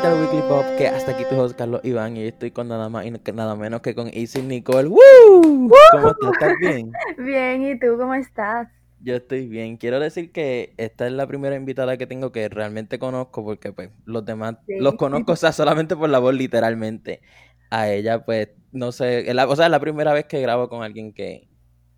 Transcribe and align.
Bienvenidos 0.00 0.30
gente 0.30 0.32
al 0.32 0.34
Weekly 0.34 0.48
Pop, 0.48 0.78
que 0.78 0.88
hasta 0.88 1.12
aquí 1.12 1.24
tu 1.28 1.38
host 1.38 1.58
Carlos 1.58 1.80
Iván 1.84 2.16
y 2.16 2.22
estoy 2.22 2.50
con 2.52 2.68
nada 2.68 2.88
más 2.88 3.04
y 3.04 3.10
nada 3.10 3.54
menos 3.54 3.82
que 3.82 3.94
con 3.94 4.08
Easy 4.08 4.40
Nicole. 4.40 4.88
¡Woo! 4.88 5.70
¿Cómo 5.92 6.10
estás? 6.10 6.32
¿Estás 6.32 6.54
bien? 6.58 6.92
Bien, 7.18 7.62
¿y 7.62 7.78
tú 7.78 7.98
cómo 7.98 8.14
estás? 8.14 8.68
Yo 9.00 9.16
estoy 9.16 9.46
bien. 9.46 9.76
Quiero 9.76 10.00
decir 10.00 10.32
que 10.32 10.72
esta 10.78 11.06
es 11.06 11.12
la 11.12 11.26
primera 11.26 11.54
invitada 11.54 11.98
que 11.98 12.06
tengo 12.06 12.32
que 12.32 12.48
realmente 12.48 12.98
conozco 12.98 13.44
porque 13.44 13.72
pues 13.72 13.90
los 14.06 14.24
demás 14.24 14.56
los 14.68 14.94
conozco, 14.94 15.32
o 15.32 15.36
sea, 15.36 15.52
solamente 15.52 15.96
por 15.96 16.08
la 16.08 16.18
voz 16.18 16.34
literalmente. 16.34 17.20
A 17.70 17.90
ella 17.90 18.24
pues 18.24 18.48
no 18.72 18.92
sé, 18.92 19.30
o 19.30 19.56
sea, 19.56 19.66
es 19.66 19.70
la 19.70 19.80
primera 19.80 20.14
vez 20.14 20.24
que 20.24 20.40
grabo 20.40 20.68
con 20.70 20.82
alguien 20.82 21.12
que, 21.12 21.48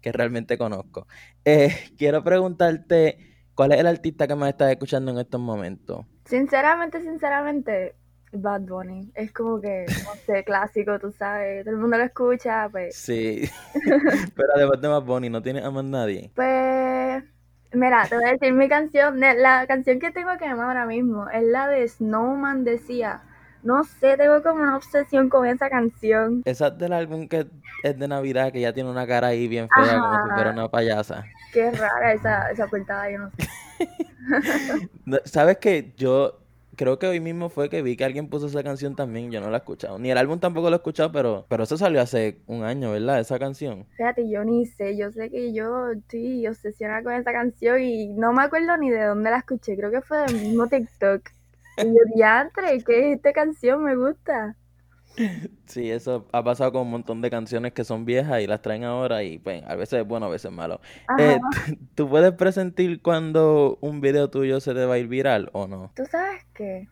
que 0.01 0.11
realmente 0.11 0.59
conozco. 0.59 1.07
Eh, 1.45 1.69
quiero 1.98 2.25
preguntarte, 2.25 3.19
¿cuál 3.55 3.73
es 3.73 3.79
el 3.79 3.87
artista 3.87 4.27
que 4.27 4.34
más 4.34 4.48
estás 4.48 4.73
escuchando 4.73 5.12
en 5.12 5.19
estos 5.19 5.41
momentos? 5.41 6.05
Sinceramente, 6.25 7.01
sinceramente, 7.01 7.97
Bad 8.33 8.63
Bunny. 8.63 9.11
Es 9.15 9.33
como 9.33 9.61
que, 9.61 9.85
no 10.05 10.15
sé, 10.27 10.45
clásico, 10.45 10.99
tú 10.99 11.13
sabes, 11.13 11.65
todo 11.65 11.75
el 11.75 11.81
mundo 11.81 11.99
lo 11.99 12.05
escucha, 12.05 12.69
pues. 12.71 12.95
Sí, 12.97 13.49
pero 14.37 14.49
además 14.55 14.81
de 14.81 14.89
Bad 14.89 15.03
Bunny, 15.03 15.31
¿no 15.31 15.43
tienes 15.43 15.65
a 15.65 15.71
más 15.71 15.85
nadie? 15.85 16.31
Pues, 16.35 17.23
mira, 17.73 18.07
te 18.09 18.17
voy 18.17 18.25
a 18.25 18.33
decir 18.33 18.53
mi 18.53 18.69
canción, 18.69 19.21
la 19.21 19.67
canción 19.67 19.99
que 19.99 20.11
tengo 20.11 20.31
que 20.39 20.47
llamar 20.47 20.69
ahora 20.69 20.87
mismo 20.87 21.29
es 21.31 21.43
la 21.43 21.69
de 21.69 21.87
Snowman 21.87 22.65
Decía. 22.65 23.23
No 23.63 23.85
sé, 23.85 24.17
tengo 24.17 24.43
como 24.43 24.62
una 24.62 24.77
obsesión 24.77 25.28
con 25.28 25.47
esa 25.47 25.71
canción. 25.71 26.43
Esa 26.45 26.67
es 26.69 26.78
del 26.78 26.93
álbum 26.93 27.28
que 27.28 27.47
es 27.84 27.97
de 27.97 28.09
Navidad, 28.09 28.51
que 28.51 28.61
ya 28.61 28.73
tiene 28.73 28.91
una 28.91 29.06
cara 29.06 29.28
ahí 29.28 29.47
bien 29.47 29.69
fea, 29.69 30.01
como 30.01 30.25
si 30.25 30.31
fuera 30.34 30.51
una 30.51 30.69
payasa. 30.69 31.25
Qué 31.53 31.71
rara 31.71 32.12
esa, 32.12 32.51
esa 32.51 32.67
portada, 32.67 33.09
yo 33.11 33.19
no 33.19 33.31
sé. 33.31 33.49
¿Sabes 35.25 35.59
qué? 35.59 35.93
Yo 35.97 36.42
creo 36.83 36.98
que 36.98 37.06
hoy 37.06 37.20
mismo 37.20 37.48
fue 37.48 37.70
que 37.70 37.80
vi 37.80 37.97
que 37.97 38.05
alguien 38.05 38.28
puso 38.28 38.48
esa 38.48 38.64
canción 38.64 38.97
también, 38.97 39.30
yo 39.30 39.41
no 39.41 39.50
la 39.50 39.58
he 39.58 39.61
escuchado. 39.61 40.00
Ni 40.00 40.11
el 40.11 40.19
álbum 40.19 40.41
tampoco 40.41 40.69
lo 40.69 40.75
he 40.75 40.78
escuchado, 40.78 41.12
pero, 41.12 41.47
pero 41.48 41.62
eso 41.62 41.78
salió 41.78 42.00
hace 42.00 42.41
un 42.48 42.64
año, 42.64 42.91
¿verdad? 42.91 43.20
Esa 43.20 43.38
canción. 43.38 43.86
Fíjate, 43.97 44.28
yo 44.28 44.42
ni 44.42 44.66
sé, 44.66 44.97
yo 44.97 45.12
sé 45.12 45.30
que 45.30 45.53
yo 45.53 45.91
estoy 45.92 46.44
obsesionada 46.48 47.05
con 47.05 47.12
esa 47.12 47.30
canción 47.30 47.80
y 47.80 48.08
no 48.08 48.33
me 48.33 48.42
acuerdo 48.42 48.77
ni 48.78 48.91
de 48.91 49.05
dónde 49.05 49.30
la 49.30 49.38
escuché, 49.38 49.77
creo 49.77 49.92
que 49.92 50.00
fue 50.00 50.19
del 50.27 50.34
mismo 50.34 50.66
TikTok. 50.66 51.22
Y 51.78 51.84
yo, 51.84 52.00
diantre, 52.16 52.83
¿qué 52.84 53.10
es 53.10 53.16
esta 53.16 53.33
canción? 53.33 53.84
Me 53.84 53.94
gusta. 53.94 54.56
Sí, 55.67 55.91
eso 55.91 56.27
ha 56.33 56.43
pasado 56.43 56.73
con 56.73 56.83
un 56.83 56.91
montón 56.91 57.21
de 57.21 57.31
canciones 57.31 57.73
que 57.73 57.85
son 57.85 58.05
viejas 58.05 58.41
y 58.41 58.47
las 58.47 58.63
traen 58.63 58.85
ahora 58.85 59.23
y 59.23 59.39
pues 59.39 59.63
a 59.67 59.75
veces 59.75 60.01
es 60.01 60.07
bueno, 60.07 60.27
a 60.27 60.29
veces 60.29 60.51
es 60.51 60.57
malo. 60.57 60.81
Eh, 61.19 61.39
¿Tú 61.95 62.09
puedes 62.09 62.33
presentir 62.33 63.03
cuando 63.03 63.79
un 63.81 64.01
video 64.01 64.31
tuyo 64.31 64.61
se 64.61 64.75
te 64.75 64.85
va 64.85 64.95
a 64.95 64.99
ir 64.99 65.09
viral 65.09 65.51
o 65.53 65.67
no? 65.67 65.93
Tú 65.95 66.05
sabes 66.07 66.45
que 66.55 66.89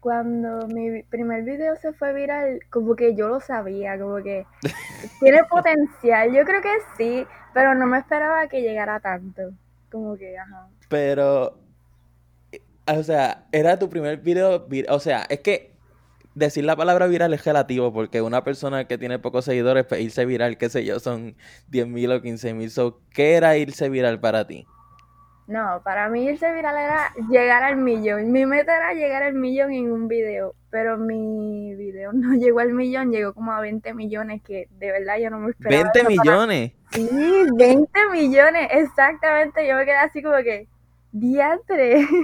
cuando 0.00 0.66
mi 0.68 1.02
primer 1.04 1.44
video 1.44 1.76
se 1.76 1.92
fue 1.92 2.12
viral, 2.12 2.60
como 2.70 2.94
que 2.94 3.14
yo 3.14 3.28
lo 3.28 3.40
sabía, 3.40 3.98
como 3.98 4.16
que 4.16 4.46
tiene 5.20 5.42
potencial. 5.44 6.32
Yo 6.32 6.44
creo 6.44 6.60
que 6.60 6.76
sí, 6.96 7.26
pero 7.52 7.74
no 7.74 7.86
me 7.86 7.98
esperaba 7.98 8.46
que 8.48 8.62
llegara 8.62 9.00
tanto. 9.00 9.42
Como 9.90 10.16
que, 10.16 10.36
ajá. 10.36 10.68
Pero 10.88 11.58
o 12.86 13.02
sea, 13.02 13.46
era 13.52 13.78
tu 13.78 13.88
primer 13.88 14.18
video, 14.18 14.66
o 14.88 15.00
sea, 15.00 15.24
es 15.28 15.40
que 15.40 15.73
decir 16.34 16.64
la 16.64 16.76
palabra 16.76 17.06
viral 17.06 17.32
es 17.34 17.44
relativo 17.44 17.92
porque 17.92 18.22
una 18.22 18.44
persona 18.44 18.86
que 18.86 18.98
tiene 18.98 19.18
pocos 19.18 19.44
seguidores, 19.44 19.86
pues 19.86 20.00
irse 20.00 20.26
viral, 20.26 20.58
qué 20.58 20.68
sé 20.68 20.84
yo, 20.84 21.00
son 21.00 21.36
10.000 21.70 22.18
o 22.18 22.22
15.000. 22.22 22.68
So, 22.68 23.00
¿Qué 23.10 23.34
era 23.34 23.56
irse 23.56 23.88
viral 23.88 24.20
para 24.20 24.46
ti? 24.46 24.66
No, 25.46 25.82
para 25.84 26.08
mí 26.08 26.24
irse 26.24 26.50
viral 26.52 26.76
era 26.76 27.12
llegar 27.30 27.62
al 27.62 27.76
millón. 27.76 28.32
Mi 28.32 28.46
meta 28.46 28.76
era 28.76 28.94
llegar 28.94 29.22
al 29.22 29.34
millón 29.34 29.72
en 29.72 29.92
un 29.92 30.08
video, 30.08 30.54
pero 30.70 30.96
mi 30.96 31.74
video 31.74 32.12
no 32.12 32.34
llegó 32.38 32.60
al 32.60 32.72
millón, 32.72 33.10
llegó 33.10 33.34
como 33.34 33.52
a 33.52 33.60
20 33.60 33.92
millones, 33.94 34.42
que 34.42 34.68
de 34.78 34.90
verdad 34.90 35.18
yo 35.22 35.30
no 35.30 35.38
me 35.40 35.50
esperaba. 35.50 35.92
¿20 35.92 36.08
millones? 36.08 36.72
Sí, 36.92 37.08
20 37.56 37.90
millones, 38.12 38.68
exactamente. 38.70 39.66
Yo 39.68 39.76
me 39.76 39.84
quedé 39.84 39.96
así 39.96 40.22
como 40.22 40.36
que, 40.38 40.68
diantre. 41.12 42.06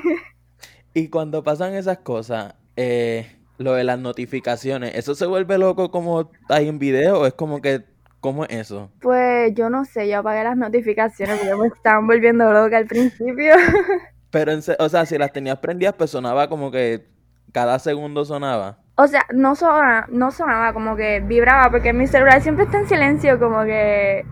Y 0.93 1.09
cuando 1.09 1.45
pasan 1.45 1.75
esas 1.75 1.99
cosas, 1.99 2.57
eh, 2.75 3.40
lo 3.61 3.75
de 3.75 3.85
las 3.85 3.99
notificaciones, 3.99 4.95
¿eso 4.95 5.15
se 5.15 5.27
vuelve 5.27 5.59
loco 5.59 5.91
como 5.91 6.31
hay 6.49 6.67
en 6.67 6.79
video 6.79 7.21
o 7.21 7.27
es 7.27 7.35
como 7.35 7.61
que, 7.61 7.85
¿cómo 8.21 8.45
es 8.45 8.51
eso? 8.53 8.91
Pues 9.03 9.55
yo 9.55 9.69
no 9.69 9.85
sé, 9.85 10.09
yo 10.09 10.21
apagué 10.21 10.43
las 10.43 10.57
notificaciones 10.57 11.39
porque 11.39 11.55
me 11.57 11.67
estaban 11.69 12.07
volviendo 12.07 12.51
loca 12.53 12.79
al 12.79 12.87
principio. 12.87 13.55
Pero, 14.31 14.53
o 14.79 14.89
sea, 14.89 15.05
si 15.05 15.19
las 15.19 15.33
tenías 15.33 15.59
prendidas, 15.59 15.95
pues 15.95 16.11
sonaba 16.11 16.49
como 16.49 16.71
que 16.71 17.07
cada 17.53 17.79
segundo 17.79 18.25
sonaba. 18.25 18.79
O 18.95 19.07
sea, 19.07 19.27
no 19.35 19.55
sonaba, 19.55 20.07
no 20.09 20.31
sonaba, 20.31 20.73
como 20.73 20.97
que 20.97 21.21
vibraba, 21.21 21.71
porque 21.71 21.93
mi 21.93 22.07
celular 22.07 22.41
siempre 22.41 22.65
está 22.65 22.79
en 22.79 22.89
silencio, 22.89 23.39
como 23.39 23.65
que 23.65 24.25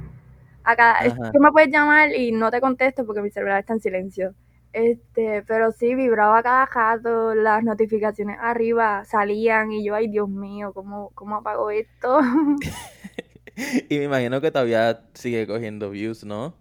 a 0.64 0.76
cada, 0.76 1.04
tú 1.32 1.38
me 1.38 1.52
puedes 1.52 1.70
llamar 1.70 2.14
y 2.14 2.32
no 2.32 2.50
te 2.50 2.62
contesto 2.62 3.04
porque 3.04 3.20
mi 3.20 3.30
celular 3.30 3.60
está 3.60 3.74
en 3.74 3.80
silencio. 3.80 4.34
Este, 4.72 5.42
pero 5.46 5.72
sí, 5.72 5.94
vibraba 5.94 6.42
cada 6.42 6.66
rato, 6.66 7.34
las 7.34 7.64
notificaciones 7.64 8.36
arriba 8.40 9.04
salían 9.04 9.72
y 9.72 9.84
yo, 9.84 9.94
ay 9.94 10.08
Dios 10.08 10.28
mío, 10.28 10.72
¿cómo, 10.74 11.10
cómo 11.14 11.36
apago 11.36 11.70
esto? 11.70 12.20
y 13.88 13.98
me 13.98 14.04
imagino 14.04 14.40
que 14.40 14.50
todavía 14.50 15.00
sigue 15.14 15.46
cogiendo 15.46 15.90
views, 15.90 16.24
¿no? 16.24 16.54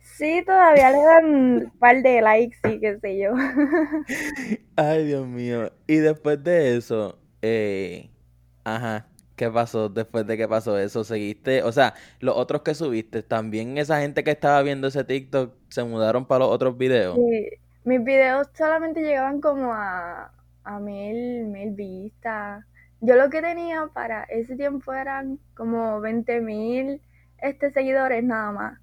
Sí, 0.00 0.42
todavía 0.44 0.90
le 0.90 0.98
dan 0.98 1.24
un 1.26 1.72
par 1.78 2.02
de 2.02 2.20
likes 2.20 2.58
y 2.64 2.80
qué 2.80 2.98
sé 2.98 3.18
yo. 3.18 3.34
ay, 4.76 5.04
Dios 5.06 5.26
mío. 5.26 5.72
Y 5.86 5.96
después 5.96 6.42
de 6.42 6.76
eso, 6.76 7.20
eh, 7.40 8.10
ajá, 8.64 9.06
¿Qué 9.38 9.50
pasó 9.50 9.88
después 9.88 10.26
de 10.26 10.36
que 10.36 10.48
pasó 10.48 10.78
eso? 10.78 11.04
¿Seguiste? 11.04 11.62
O 11.62 11.72
sea, 11.72 11.94
los 12.20 12.36
otros 12.36 12.62
que 12.62 12.74
subiste, 12.74 13.22
¿también 13.22 13.78
esa 13.78 14.00
gente 14.00 14.24
que 14.24 14.32
estaba 14.32 14.62
viendo 14.62 14.88
ese 14.88 15.04
TikTok 15.04 15.54
se 15.68 15.84
mudaron 15.84 16.26
para 16.26 16.40
los 16.40 16.50
otros 16.54 16.76
videos? 16.76 17.16
Sí, 17.16 17.50
mis 17.84 18.04
videos 18.04 18.48
solamente 18.54 19.00
llegaban 19.02 19.40
como 19.40 19.72
a, 19.72 20.32
a 20.64 20.80
mil, 20.80 21.46
mil 21.46 21.70
vistas. 21.72 22.64
Yo 23.00 23.16
lo 23.16 23.30
que 23.30 23.42
tenía 23.42 23.88
para 23.94 24.24
ese 24.24 24.56
tiempo 24.56 24.92
eran 24.92 25.40
como 25.54 26.00
20 26.00 26.40
mil 26.40 27.02
este, 27.38 27.70
seguidores 27.72 28.24
nada 28.24 28.52
más. 28.52 28.80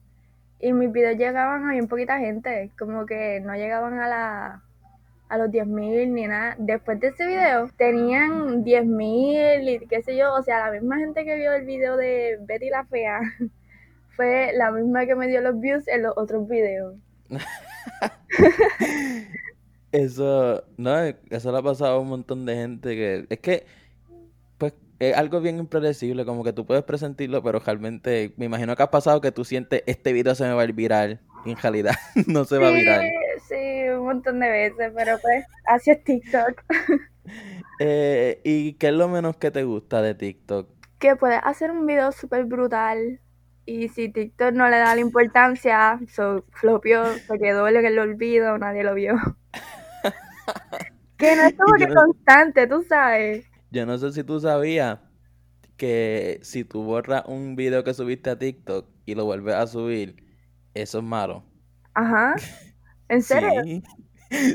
Y 0.60 0.74
mis 0.74 0.92
videos 0.92 1.18
llegaban 1.18 1.66
a 1.70 1.74
bien 1.74 1.88
poquita 1.90 2.20
gente, 2.20 2.74
como 2.80 3.06
que 3.06 3.42
no 3.42 3.56
llegaban 3.56 4.00
a 4.00 4.08
la 4.10 4.65
a 5.30 5.38
los 5.38 5.50
10.000 5.50 6.12
ni 6.12 6.28
nada. 6.28 6.56
Después 6.60 7.00
de 7.00 7.08
ese 7.08 7.26
video 7.26 7.70
tenían 7.78 8.64
10.000 8.64 9.84
y 9.84 9.88
qué 9.88 10.02
sé 10.02 10.16
yo, 10.16 10.34
o 10.34 10.44
sea, 10.44 10.66
la 10.68 10.72
misma 10.72 10.98
gente 10.98 11.26
que 11.26 11.36
vio 11.36 11.54
el 11.54 11.66
video 11.66 11.98
de 11.98 12.38
Betty 12.42 12.70
la 12.70 12.86
Fea 12.86 13.20
fue 14.16 14.52
la 14.54 14.72
misma 14.72 15.06
que 15.06 15.16
me 15.16 15.28
dio 15.28 15.42
los 15.42 15.60
views 15.60 15.88
en 15.88 16.04
los 16.04 16.14
otros 16.16 16.48
videos. 16.48 16.96
eso, 19.92 20.64
no, 20.78 21.00
eso 21.02 21.52
le 21.52 21.58
ha 21.58 21.62
pasado 21.62 21.96
a 21.96 22.00
un 22.00 22.10
montón 22.10 22.46
de 22.46 22.56
gente 22.56 22.96
que 22.96 23.26
es 23.30 23.40
que 23.40 23.66
pues 24.58 24.74
es 25.00 25.16
algo 25.16 25.42
bien 25.42 25.58
impredecible, 25.58 26.24
como 26.24 26.44
que 26.44 26.54
tú 26.54 26.66
puedes 26.66 26.84
presentirlo, 26.84 27.42
pero 27.42 27.60
realmente 27.60 28.34
me 28.38 28.46
imagino 28.46 28.76
que 28.76 28.84
ha 28.84 28.92
pasado 28.92 29.22
que 29.22 29.32
tú 29.32 29.44
sientes 29.44 29.84
este 29.88 30.14
video 30.14 30.36
se 30.36 30.44
me 30.44 30.54
va 30.54 30.62
a 30.62 30.66
ir 30.66 30.74
viral 30.74 31.20
y 31.46 31.52
en 31.52 31.58
realidad 31.58 31.96
no 32.28 32.46
se 32.46 32.60
va 32.60 32.70
a 32.70 32.72
viral 32.72 33.02
sí, 33.02 33.25
un 34.06 34.14
montón 34.14 34.40
de 34.40 34.50
veces, 34.50 34.92
pero 34.96 35.18
pues 35.20 35.46
así 35.66 35.92
es 35.92 36.04
TikTok. 36.04 36.64
Eh, 37.80 38.40
¿Y 38.46 38.74
qué 38.74 38.88
es 38.88 38.94
lo 38.94 39.10
menos 39.10 39.36
que 39.36 39.52
te 39.52 39.64
gusta 39.64 40.02
de 40.02 40.16
TikTok? 40.16 40.70
Que 41.00 41.16
puedes 41.18 41.42
hacer 41.44 41.72
un 41.72 41.86
video 41.86 42.12
súper 42.14 42.46
brutal 42.46 43.20
y 43.66 43.90
si 43.90 44.10
TikTok 44.10 44.54
no 44.54 44.70
le 44.70 44.78
da 44.78 44.96
la 44.96 45.02
importancia, 45.02 46.00
so, 46.08 46.46
flopió, 46.52 47.04
se 47.06 47.38
quedó 47.40 47.68
en 47.68 47.86
el 47.86 48.00
olvido, 48.00 48.58
nadie 48.60 48.84
lo 48.84 48.94
vio. 48.94 49.16
que 51.18 51.36
no 51.36 51.42
es 51.42 51.54
como 51.56 51.74
que 51.74 51.94
constante, 51.94 52.68
tú 52.68 52.86
sabes. 52.88 53.46
Yo 53.72 53.86
no 53.86 53.98
sé 53.98 54.12
si 54.12 54.24
tú 54.24 54.40
sabías 54.40 55.00
que 55.78 56.40
si 56.44 56.64
tú 56.64 56.84
borras 56.84 57.24
un 57.26 57.56
video 57.56 57.84
que 57.84 57.94
subiste 57.94 58.30
a 58.30 58.40
TikTok 58.40 58.88
y 59.06 59.16
lo 59.16 59.26
vuelves 59.26 59.56
a 59.56 59.68
subir, 59.68 60.24
eso 60.74 61.00
es 61.00 61.04
malo. 61.04 61.44
Ajá. 61.94 62.36
¿En 63.10 63.22
serio? 63.22 63.82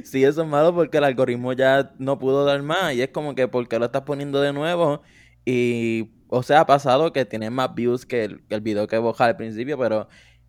Sí. 0.04 0.24
eso 0.24 0.42
es 0.42 0.48
malo 0.48 0.74
porque 0.74 0.98
el 0.98 1.04
algoritmo 1.04 1.52
ya 1.52 1.92
no 1.98 2.18
pudo 2.18 2.44
dar 2.44 2.60
más 2.60 2.92
y 2.92 3.02
es 3.02 3.10
como 3.10 3.36
que 3.36 3.46
porque 3.46 3.78
lo 3.78 3.86
estás 3.86 4.02
poniendo 4.02 4.40
de 4.40 4.52
nuevo 4.52 5.00
y, 5.44 6.10
o 6.26 6.42
sea, 6.42 6.60
ha 6.60 6.66
pasado 6.66 7.12
que 7.12 7.24
tiene 7.24 7.50
más 7.50 7.74
views 7.74 8.04
que 8.04 8.24
el, 8.24 8.42
el 8.50 8.60
video 8.60 8.88
que 8.88 8.98
boja 8.98 9.26
al 9.26 9.36
principio, 9.36 9.78
pero 9.78 10.08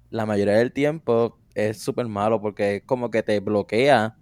la 0.10 0.26
mayoría 0.26 0.56
del 0.56 0.74
tiempo 0.74 1.40
es 1.56 1.80
súper 1.82 2.08
malo 2.08 2.42
porque 2.42 2.78
es 2.78 2.84
como 2.84 3.12
que 3.12 3.24
te 3.24 3.40
bloquea 3.40 4.18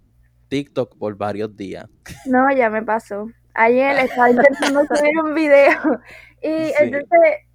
TikTok 0.48 0.98
por 0.98 1.16
varios 1.16 1.56
días. 1.56 1.86
No, 2.26 2.50
ya 2.54 2.68
me 2.68 2.82
pasó. 2.82 3.28
Ayer 3.54 3.98
estaba 3.98 4.30
intentando 4.30 4.80
subir 4.94 5.18
un 5.24 5.34
video 5.34 6.00
y 6.42 6.72
entonces 6.78 7.08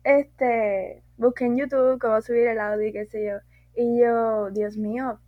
este 0.04 1.04
busqué 1.18 1.46
en 1.46 1.58
YouTube 1.58 2.00
cómo 2.00 2.22
subir 2.22 2.48
el 2.48 2.60
audio 2.60 2.88
y 2.88 2.92
qué 2.92 3.06
sé 3.06 3.26
yo. 3.26 3.38
Y 3.76 4.00
yo, 4.00 4.50
Dios 4.52 4.78
mío, 4.78 5.20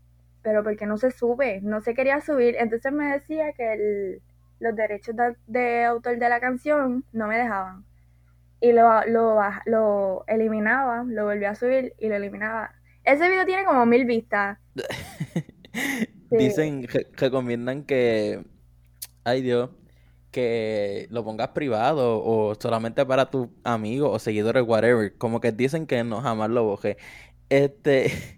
pero 0.48 0.64
porque 0.64 0.86
no 0.86 0.98
se 0.98 1.12
sube, 1.12 1.60
no 1.62 1.82
se 1.82 1.94
quería 1.94 2.22
subir. 2.22 2.56
Entonces 2.58 2.94
me 2.94 3.12
decía 3.12 3.52
que 3.52 3.74
el, 3.74 4.22
los 4.62 4.74
derechos 4.78 5.14
de, 5.46 5.84
autor 5.84 6.18
de 6.18 6.30
la 6.30 6.40
canción 6.40 7.04
no 7.12 7.28
me 7.28 7.38
dejaban. 7.38 7.84
Y 8.62 8.72
lo, 8.72 9.06
lo, 9.08 9.42
lo 9.66 10.24
eliminaba, 10.26 11.04
lo 11.06 11.26
volví 11.26 11.44
a 11.44 11.54
subir 11.54 11.96
y 12.00 12.08
lo 12.08 12.16
eliminaba. 12.16 12.72
Ese 13.04 13.28
video 13.28 13.46
tiene 13.46 13.66
como 13.66 13.86
mil 13.86 14.06
vistas. 14.06 14.58
Dicen, 16.32 16.88
recomiendan 17.18 17.84
que, 17.84 18.46
ay 19.26 19.42
Dios, 19.42 19.72
que 20.32 21.08
lo 21.10 21.26
pongas 21.26 21.50
privado 21.50 22.24
o 22.24 22.56
solamente 22.56 23.06
para 23.06 23.30
tus 23.30 23.50
amigos 23.66 24.12
o 24.14 24.18
seguidores, 24.20 24.64
whatever. 24.66 25.14
Como 25.18 25.42
que 25.42 25.52
dicen 25.52 25.86
que 25.86 26.06
no 26.06 26.22
jamás 26.22 26.50
lo 26.50 26.64
boje. 26.64 26.96
Este, 27.50 28.12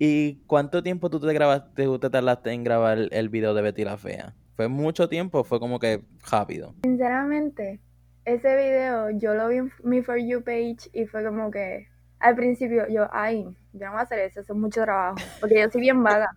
¿y 0.00 0.36
cuánto 0.46 0.82
tiempo 0.82 1.10
tú 1.10 1.20
te 1.20 1.32
grabaste, 1.32 1.86
te 1.98 2.10
tardaste 2.10 2.50
en 2.52 2.64
grabar 2.64 2.98
el 3.10 3.28
video 3.28 3.52
de 3.52 3.60
Betty 3.60 3.84
la 3.84 3.98
Fea? 3.98 4.32
¿Fue 4.56 4.66
mucho 4.66 5.10
tiempo 5.10 5.44
fue 5.44 5.60
como 5.60 5.78
que 5.78 6.02
rápido? 6.30 6.74
Sinceramente, 6.82 7.80
ese 8.24 8.56
video 8.56 9.10
yo 9.10 9.34
lo 9.34 9.48
vi 9.48 9.58
en 9.58 9.72
mi 9.84 10.02
For 10.02 10.16
You 10.16 10.42
page 10.42 10.88
y 10.94 11.04
fue 11.04 11.22
como 11.22 11.50
que 11.50 11.86
al 12.18 12.34
principio 12.34 12.88
yo, 12.88 13.08
ay, 13.12 13.44
yo 13.74 13.86
no 13.86 13.92
voy 13.92 14.00
a 14.00 14.04
hacer 14.04 14.20
eso, 14.20 14.40
eso 14.40 14.54
es 14.54 14.58
mucho 14.58 14.82
trabajo, 14.82 15.16
porque 15.38 15.60
yo 15.60 15.70
soy 15.70 15.82
bien 15.82 16.02
vaga. 16.02 16.30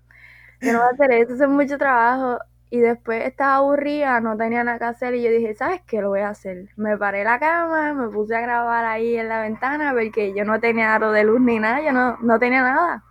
Yo 0.61 0.73
no 0.73 0.79
voy 0.79 0.87
a 0.87 0.91
hacer 0.91 1.11
eso, 1.13 1.33
eso 1.33 1.43
es 1.45 1.49
mucho 1.49 1.77
trabajo. 1.77 2.39
Y 2.69 2.79
después 2.79 3.23
estaba 3.25 3.57
aburrida, 3.57 4.19
no 4.19 4.35
tenía 4.35 4.63
nada 4.63 4.79
que 4.79 4.85
hacer 4.85 5.13
y 5.13 5.23
yo 5.23 5.29
dije, 5.29 5.53
¿sabes 5.53 5.81
qué? 5.85 6.01
Lo 6.01 6.09
voy 6.09 6.21
a 6.21 6.29
hacer. 6.29 6.69
Me 6.75 6.97
paré 6.97 7.23
la 7.23 7.39
cama, 7.39 7.93
me 7.93 8.09
puse 8.09 8.35
a 8.35 8.41
grabar 8.41 8.83
ahí 8.83 9.15
en 9.15 9.29
la 9.29 9.41
ventana 9.41 9.93
porque 9.93 10.33
yo 10.33 10.43
no 10.43 10.59
tenía 10.59 10.95
aro 10.95 11.11
de 11.11 11.23
luz 11.23 11.39
ni 11.39 11.59
nada, 11.59 11.81
yo 11.81 11.93
no, 11.93 12.17
no 12.17 12.39
tenía 12.39 12.61
nada. 12.61 13.03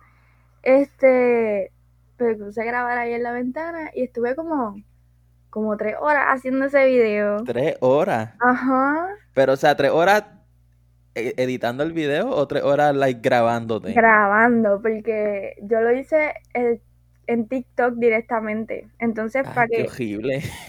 Este, 0.63 1.71
me 2.19 2.35
puse 2.35 2.61
a 2.61 2.65
grabar 2.65 2.97
ahí 2.97 3.13
en 3.13 3.23
la 3.23 3.31
ventana 3.31 3.91
y 3.93 4.03
estuve 4.03 4.35
como 4.35 4.75
como 5.49 5.77
tres 5.77 5.95
horas 6.01 6.25
haciendo 6.29 6.65
ese 6.65 6.87
video. 6.87 7.43
¿Tres 7.43 7.77
horas? 7.79 8.31
Ajá. 8.39 9.07
Pero, 9.35 9.53
o 9.53 9.55
sea, 9.55 9.75
tres 9.75 9.91
horas 9.91 10.23
e, 11.13 11.35
editando 11.37 11.83
el 11.83 11.93
video 11.93 12.29
o 12.29 12.47
tres 12.47 12.63
horas, 12.63 12.95
like, 12.95 13.21
grabándote? 13.21 13.93
Grabando, 13.93 14.81
porque 14.81 15.55
yo 15.61 15.79
lo 15.81 15.93
hice 15.93 16.33
en 17.27 17.47
TikTok 17.47 17.95
directamente. 17.95 18.87
Entonces, 18.99 19.43
para 19.47 19.67
que, 19.67 19.87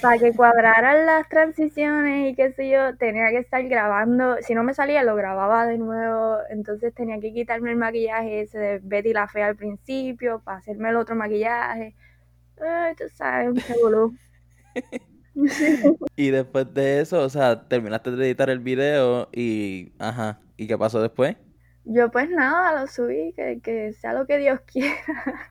para 0.01 0.19
que 0.19 0.33
cuadraran 0.33 1.07
las 1.07 1.29
transiciones 1.29 2.33
y 2.33 2.35
qué 2.35 2.53
sé 2.53 2.71
yo, 2.71 2.97
tenía 2.97 3.31
que 3.31 3.39
estar 3.39 3.63
grabando. 3.65 4.37
Si 4.41 4.55
no 4.55 4.63
me 4.63 4.75
salía, 4.75 5.03
lo 5.03 5.17
grababa 5.17 5.67
de 5.67 5.79
nuevo. 5.79 6.39
Entonces 6.51 6.95
tenía 6.95 7.19
que 7.21 7.33
quitarme 7.33 7.71
el 7.71 7.77
maquillaje 7.77 8.43
ese 8.43 8.59
de 8.59 8.81
Betty 8.83 9.13
la 9.13 9.29
Fea 9.29 9.47
al 9.47 9.57
principio 9.57 10.41
para 10.45 10.59
hacerme 10.59 10.91
el 10.91 10.97
otro 10.97 11.17
maquillaje. 11.17 11.95
Ay, 12.61 12.95
tú 12.95 13.05
sabes, 13.15 13.49
un 13.49 14.19
y 16.17 16.31
después 16.31 16.73
de 16.73 17.01
eso, 17.01 17.21
o 17.23 17.29
sea, 17.29 17.69
terminaste 17.69 18.13
de 18.13 18.27
editar 18.27 18.51
el 18.51 18.61
video 18.61 19.29
y, 19.33 19.93
ajá, 19.99 20.41
¿y 20.57 20.67
qué 20.67 20.79
pasó 20.79 21.03
después? 21.03 21.37
Yo 21.85 22.11
pues 22.11 22.31
nada, 22.31 22.81
lo 22.81 22.87
subí, 22.87 23.33
que, 23.35 23.61
que 23.63 23.93
sea 23.93 24.13
lo 24.15 24.27
que 24.27 24.39
Dios 24.39 24.61
quiera. 24.67 25.51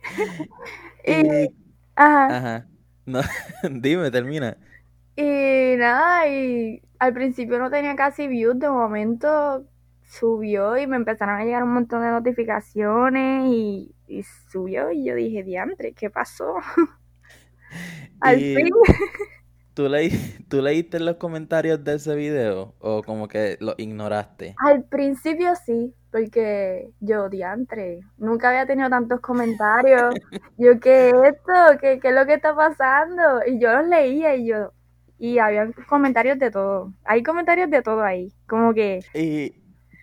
y, 1.06 1.54
ajá. 1.96 2.36
Ajá. 2.36 2.68
No, 3.06 3.20
dime, 3.70 4.10
termina. 4.10 4.56
Y 5.16 5.76
nada, 5.76 6.26
y 6.28 6.82
al 6.98 7.12
principio 7.12 7.58
no 7.58 7.70
tenía 7.70 7.96
casi 7.96 8.28
views, 8.28 8.58
de 8.58 8.70
momento 8.70 9.66
subió 10.04 10.76
y 10.78 10.86
me 10.86 10.96
empezaron 10.96 11.40
a 11.40 11.44
llegar 11.44 11.64
un 11.64 11.74
montón 11.74 12.02
de 12.02 12.10
notificaciones 12.10 13.46
y, 13.50 13.94
y 14.06 14.22
subió 14.50 14.90
y 14.90 15.04
yo 15.04 15.14
dije, 15.14 15.42
diantre, 15.42 15.92
¿qué 15.94 16.10
pasó? 16.10 16.56
Al 18.20 18.36
fin. 18.38 18.68
¿tú, 19.74 19.88
¿Tú 20.48 20.62
leíste 20.62 21.00
los 21.00 21.16
comentarios 21.16 21.82
de 21.82 21.94
ese 21.94 22.14
video 22.14 22.74
o 22.78 23.02
como 23.02 23.28
que 23.28 23.56
lo 23.60 23.74
ignoraste? 23.78 24.54
Al 24.56 24.84
principio 24.84 25.54
sí, 25.56 25.94
porque 26.12 26.90
yo, 27.00 27.28
diantre, 27.28 28.00
nunca 28.18 28.50
había 28.50 28.66
tenido 28.66 28.90
tantos 28.90 29.20
comentarios. 29.20 30.14
yo, 30.58 30.78
¿qué 30.78 31.08
es 31.08 31.14
esto? 31.14 31.52
¿Qué, 31.80 31.98
¿Qué 31.98 32.08
es 32.08 32.14
lo 32.14 32.26
que 32.26 32.34
está 32.34 32.54
pasando? 32.54 33.40
Y 33.46 33.58
yo 33.58 33.72
los 33.72 33.88
leía 33.88 34.36
y 34.36 34.46
yo, 34.46 34.72
y 35.18 35.38
había 35.38 35.70
comentarios 35.88 36.38
de 36.38 36.50
todo. 36.50 36.92
Hay 37.04 37.22
comentarios 37.22 37.70
de 37.70 37.82
todo 37.82 38.02
ahí, 38.02 38.32
como 38.46 38.74
que... 38.74 39.00
Y 39.14 39.54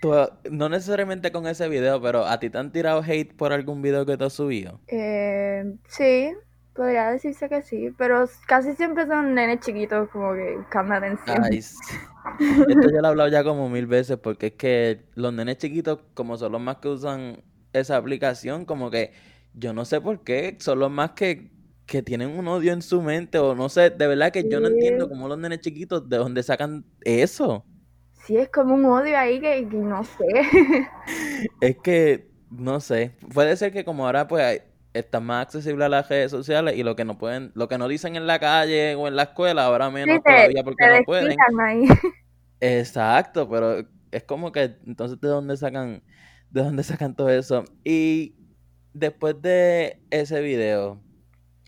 tú, 0.01 0.13
no 0.49 0.67
necesariamente 0.69 1.31
con 1.31 1.45
ese 1.45 1.69
video, 1.69 2.01
pero 2.01 2.25
¿a 2.25 2.39
ti 2.39 2.49
te 2.49 2.57
han 2.57 2.71
tirado 2.71 3.03
hate 3.03 3.35
por 3.35 3.53
algún 3.53 3.81
video 3.81 4.05
que 4.05 4.17
tú 4.17 4.25
has 4.25 4.33
subido? 4.33 4.81
Eh, 4.87 5.63
sí, 5.87 6.33
Podría 6.79 7.11
decirse 7.11 7.49
que 7.49 7.61
sí, 7.61 7.93
pero 7.97 8.25
casi 8.47 8.73
siempre 8.73 9.05
son 9.05 9.33
nenes 9.33 9.59
chiquitos 9.59 10.07
como 10.11 10.33
que 10.33 10.55
buscando 10.55 10.93
atención. 10.93 11.43
Esto 11.51 12.89
ya 12.89 13.01
lo 13.01 13.07
he 13.07 13.09
hablado 13.09 13.29
ya 13.29 13.43
como 13.43 13.67
mil 13.67 13.85
veces 13.85 14.15
porque 14.15 14.47
es 14.47 14.53
que 14.53 15.01
los 15.15 15.33
nenes 15.33 15.57
chiquitos, 15.57 15.99
como 16.13 16.37
son 16.37 16.53
los 16.53 16.61
más 16.61 16.77
que 16.77 16.87
usan 16.87 17.43
esa 17.73 17.97
aplicación, 17.97 18.63
como 18.63 18.89
que 18.89 19.11
yo 19.53 19.73
no 19.73 19.83
sé 19.83 19.99
por 19.99 20.23
qué, 20.23 20.55
son 20.61 20.79
los 20.79 20.89
más 20.89 21.11
que, 21.11 21.51
que 21.85 22.01
tienen 22.01 22.29
un 22.29 22.47
odio 22.47 22.71
en 22.71 22.81
su 22.81 23.01
mente 23.01 23.39
o 23.39 23.55
no 23.55 23.67
sé, 23.67 23.89
de 23.89 24.07
verdad 24.07 24.31
que 24.31 24.49
yo 24.49 24.61
no 24.61 24.69
entiendo 24.69 25.09
cómo 25.09 25.27
los 25.27 25.37
nenes 25.37 25.59
chiquitos, 25.59 26.07
de 26.07 26.15
dónde 26.15 26.43
sacan 26.43 26.85
eso. 27.01 27.65
Sí, 28.13 28.37
es 28.37 28.47
como 28.47 28.75
un 28.75 28.85
odio 28.85 29.17
ahí 29.17 29.41
que, 29.41 29.67
que 29.67 29.75
no 29.75 30.01
sé. 30.05 30.25
es 31.59 31.77
que, 31.83 32.31
no 32.49 32.79
sé, 32.79 33.17
puede 33.33 33.57
ser 33.57 33.73
que 33.73 33.83
como 33.83 34.05
ahora 34.05 34.29
pues 34.29 34.61
está 34.93 35.19
más 35.19 35.47
accesible 35.47 35.85
a 35.85 35.89
las 35.89 36.09
redes 36.09 36.31
sociales 36.31 36.75
y 36.75 36.83
lo 36.83 36.95
que 36.95 37.05
no 37.05 37.17
pueden, 37.17 37.51
lo 37.53 37.67
que 37.67 37.77
no 37.77 37.87
dicen 37.87 38.15
en 38.15 38.27
la 38.27 38.39
calle 38.39 38.95
o 38.95 39.07
en 39.07 39.15
la 39.15 39.23
escuela, 39.23 39.65
ahora 39.65 39.89
menos 39.89 40.21
todavía 40.23 40.63
porque 40.63 40.85
no 40.87 41.03
pueden. 41.05 41.37
Exacto, 42.59 43.49
pero 43.49 43.85
es 44.11 44.23
como 44.23 44.51
que 44.51 44.75
entonces 44.85 45.19
de 45.21 45.27
dónde 45.27 45.57
sacan, 45.57 46.03
de 46.49 46.63
dónde 46.63 46.83
sacan 46.83 47.15
todo 47.15 47.29
eso. 47.29 47.65
Y 47.83 48.35
después 48.93 49.41
de 49.41 50.01
ese 50.09 50.41
video, 50.41 51.01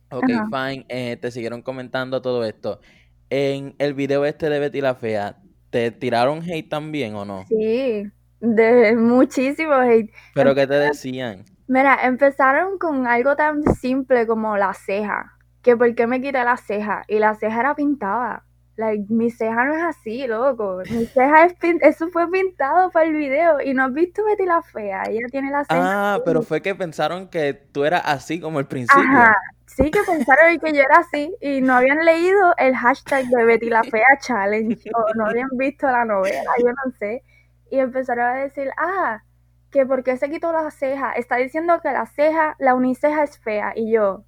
ok, 0.09 0.27
fine, 0.49 0.85
eh, 0.89 1.17
te 1.17 1.31
siguieron 1.31 1.61
comentando 1.61 2.21
todo 2.21 2.43
esto. 2.45 2.81
En 3.29 3.75
el 3.77 3.93
video 3.93 4.25
este 4.25 4.49
de 4.49 4.59
Betty 4.59 4.81
la 4.81 4.95
Fea, 4.95 5.37
¿te 5.69 5.91
tiraron 5.91 6.41
hate 6.43 6.67
también 6.67 7.15
o 7.15 7.23
no? 7.23 7.45
Sí, 7.47 8.03
de 8.41 8.95
muchísimo 8.97 9.73
hate. 9.73 10.11
¿Pero 10.33 10.53
qué 10.53 10.67
te 10.67 10.73
decían? 10.73 11.45
Mira, 11.71 11.99
empezaron 12.03 12.77
con 12.77 13.07
algo 13.07 13.37
tan 13.37 13.63
simple 13.75 14.27
como 14.27 14.57
la 14.57 14.73
ceja. 14.73 15.37
Que 15.61 15.77
por 15.77 15.95
qué 15.95 16.05
me 16.05 16.21
quité 16.21 16.43
la 16.43 16.57
ceja. 16.57 17.03
Y 17.07 17.17
la 17.17 17.33
ceja 17.33 17.61
era 17.61 17.75
pintada. 17.75 18.43
Like, 18.75 19.05
mi 19.07 19.29
ceja 19.29 19.63
no 19.63 19.77
es 19.77 19.81
así, 19.81 20.27
loco. 20.27 20.81
Mi 20.91 21.05
ceja 21.05 21.45
es 21.45 21.55
eso 21.79 22.09
fue 22.09 22.29
pintado 22.29 22.91
para 22.91 23.05
el 23.05 23.13
video. 23.13 23.61
Y 23.61 23.73
no 23.73 23.85
has 23.85 23.93
visto 23.93 24.21
Betty 24.25 24.45
la 24.45 24.61
fea. 24.61 25.03
Ella 25.07 25.27
tiene 25.31 25.49
la 25.49 25.63
ceja. 25.63 26.15
Ah, 26.15 26.19
pero 26.25 26.41
fue 26.41 26.61
que 26.61 26.75
pensaron 26.75 27.29
que 27.29 27.53
tú 27.53 27.85
eras 27.85 28.01
así 28.03 28.41
como 28.41 28.59
el 28.59 28.65
principio. 28.65 29.03
Ajá. 29.03 29.37
Sí, 29.65 29.89
que 29.91 30.01
pensaron 30.05 30.59
que 30.59 30.73
yo 30.73 30.81
era 30.81 30.97
así. 30.97 31.33
Y 31.39 31.61
no 31.61 31.75
habían 31.75 32.03
leído 32.03 32.53
el 32.57 32.75
hashtag 32.75 33.27
de 33.27 33.45
Betty 33.45 33.69
la 33.69 33.83
Fea 33.83 34.17
Challenge. 34.19 34.77
o 34.93 35.13
no 35.15 35.27
habían 35.27 35.47
visto 35.53 35.87
la 35.87 36.03
novela, 36.03 36.51
yo 36.59 36.67
no 36.67 36.91
sé. 36.99 37.23
Y 37.69 37.79
empezaron 37.79 38.25
a 38.25 38.33
decir, 38.33 38.69
ah, 38.77 39.23
que 39.71 39.85
por 39.85 40.03
qué 40.03 40.17
se 40.17 40.29
quitó 40.29 40.51
la 40.51 40.69
ceja, 40.69 41.13
está 41.13 41.37
diciendo 41.37 41.79
que 41.81 41.91
la 41.91 42.05
ceja, 42.05 42.55
la 42.59 42.75
uniceja 42.75 43.23
es 43.23 43.39
fea, 43.39 43.73
y 43.75 43.91
yo, 43.91 44.23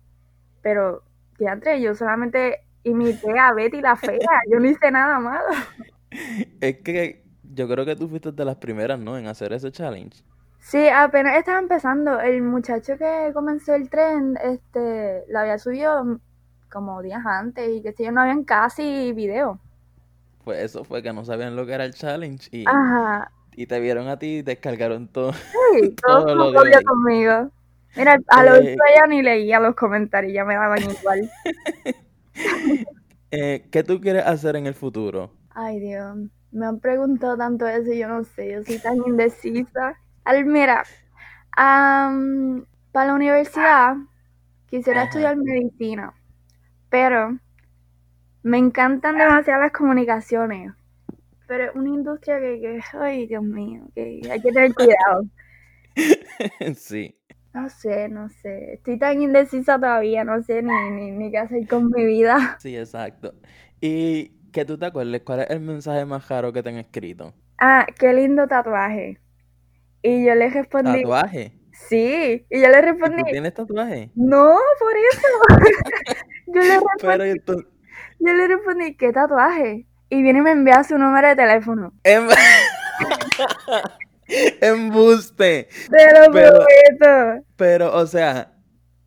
pero, 0.61 1.03
entre 1.39 1.81
yo 1.81 1.93
solamente 1.93 2.61
imité 2.83 3.37
a 3.37 3.53
Betty 3.53 3.81
la 3.81 3.97
fea, 3.97 4.17
yo 4.49 4.59
no 4.59 4.67
hice 4.67 4.89
nada 4.89 5.19
malo. 5.19 5.43
Es 6.61 6.77
que 6.77 7.25
yo 7.43 7.67
creo 7.67 7.85
que 7.85 7.95
tú 7.95 8.07
fuiste 8.07 8.31
de 8.31 8.45
las 8.45 8.57
primeras, 8.57 8.99
¿no? 8.99 9.17
En 9.17 9.27
hacer 9.27 9.51
ese 9.51 9.71
challenge. 9.71 10.23
Sí, 10.59 10.87
apenas 10.87 11.37
estaba 11.37 11.59
empezando. 11.59 12.21
El 12.21 12.41
muchacho 12.43 12.97
que 12.97 13.31
comenzó 13.33 13.73
el 13.73 13.89
tren, 13.89 14.37
este, 14.41 15.23
lo 15.27 15.39
había 15.39 15.57
subido 15.57 16.19
como 16.71 17.01
días 17.01 17.25
antes 17.25 17.67
y 17.69 17.81
que 17.81 17.93
si 17.93 18.09
no 18.09 18.21
habían 18.21 18.43
casi 18.43 19.11
video. 19.11 19.59
Pues 20.45 20.61
eso 20.61 20.83
fue 20.83 21.01
que 21.01 21.11
no 21.11 21.25
sabían 21.25 21.55
lo 21.55 21.65
que 21.65 21.73
era 21.73 21.85
el 21.85 21.93
challenge 21.93 22.47
y 22.51 22.65
Ajá 22.67 23.31
y 23.55 23.67
te 23.67 23.79
vieron 23.79 24.07
a 24.07 24.17
ti 24.17 24.37
y 24.37 24.41
descargaron 24.41 25.07
todo. 25.07 25.33
Sí, 25.33 25.95
todo, 26.05 26.35
lo 26.35 26.51
de 26.51 26.83
conmigo. 26.83 27.51
Mira, 27.95 28.17
a 28.27 28.43
los 28.43 28.59
eh, 28.59 28.75
ya 28.97 29.07
ni 29.07 29.21
leía 29.21 29.59
los 29.59 29.75
comentarios, 29.75 30.33
ya 30.33 30.45
me 30.45 30.55
daban 30.55 30.79
igual. 30.81 31.29
eh, 33.31 33.67
¿Qué 33.71 33.83
tú 33.83 34.01
quieres 34.01 34.25
hacer 34.25 34.55
en 34.55 34.65
el 34.65 34.73
futuro? 34.73 35.31
Ay, 35.51 35.79
Dios, 35.79 36.17
me 36.51 36.65
han 36.65 36.79
preguntado 36.79 37.37
tanto 37.37 37.67
eso 37.67 37.91
y 37.91 37.99
yo 37.99 38.07
no 38.07 38.23
sé, 38.23 38.51
yo 38.51 38.63
soy 38.63 38.79
tan 38.79 38.97
indecisa. 39.05 39.95
Al, 40.23 40.45
mira, 40.45 40.83
para 41.55 43.07
la 43.07 43.13
universidad 43.13 43.95
quisiera 44.67 45.03
estudiar 45.03 45.35
medicina, 45.37 46.13
pero 46.89 47.37
me 48.41 48.57
encantan 48.57 49.17
demasiado 49.17 49.61
las 49.61 49.71
comunicaciones 49.71 50.73
pero 51.53 51.65
es 51.65 51.75
una 51.75 51.89
industria 51.89 52.39
que, 52.39 52.81
ay, 52.93 53.27
Dios 53.27 53.43
mío, 53.43 53.83
que 53.93 54.21
hay 54.27 54.41
que 54.41 54.51
tener 54.51 54.73
cuidado. 54.73 55.27
sí. 56.75 57.15
No 57.53 57.69
sé, 57.69 58.09
no 58.09 58.27
sé. 58.27 58.73
Estoy 58.73 58.97
tan 58.97 59.21
indecisa 59.21 59.77
todavía, 59.77 60.23
no 60.23 60.41
sé 60.41 60.63
ni, 60.63 60.89
ni, 60.89 61.11
ni 61.11 61.29
qué 61.29 61.37
hacer 61.37 61.67
con 61.67 61.91
mi 61.91 62.05
vida. 62.05 62.57
Sí, 62.59 62.75
exacto. 62.75 63.35
Y 63.79 64.29
que 64.51 64.65
tú 64.65 64.79
te 64.79 64.87
acuerdes, 64.87 65.21
¿cuál 65.21 65.41
es 65.41 65.51
el 65.51 65.59
mensaje 65.59 66.03
más 66.05 66.27
raro 66.27 66.51
que 66.51 66.63
te 66.63 66.69
han 66.69 66.77
escrito? 66.77 67.35
Ah, 67.59 67.85
qué 67.99 68.11
lindo 68.13 68.47
tatuaje. 68.47 69.19
Y 70.01 70.25
yo 70.25 70.33
le 70.33 70.49
respondí. 70.49 71.03
¿Tatuaje? 71.03 71.53
Sí, 71.71 72.47
y 72.49 72.61
yo 72.61 72.67
le 72.67 72.81
respondí. 72.81 73.21
¿Tú 73.21 73.29
tienes 73.29 73.53
tatuaje? 73.53 74.09
No, 74.15 74.57
por 74.79 74.93
eso. 75.11 75.27
yo, 76.47 76.61
le 76.61 76.79
respondí, 76.79 77.63
yo 78.17 78.33
le 78.33 78.47
respondí, 78.47 78.97
¿qué 78.97 79.13
tatuaje? 79.13 79.85
Y 80.13 80.21
viene 80.21 80.39
y 80.39 80.41
me 80.43 80.51
envía 80.51 80.83
su 80.83 80.95
número 80.95 81.27
de 81.27 81.35
teléfono. 81.35 81.91
Em- 82.03 82.27
Embuste. 84.61 85.67
Te 85.89 86.19
lo 86.19 86.31
prometo. 86.31 87.43
Pero, 87.55 87.95
o 87.95 88.05
sea, 88.05 88.53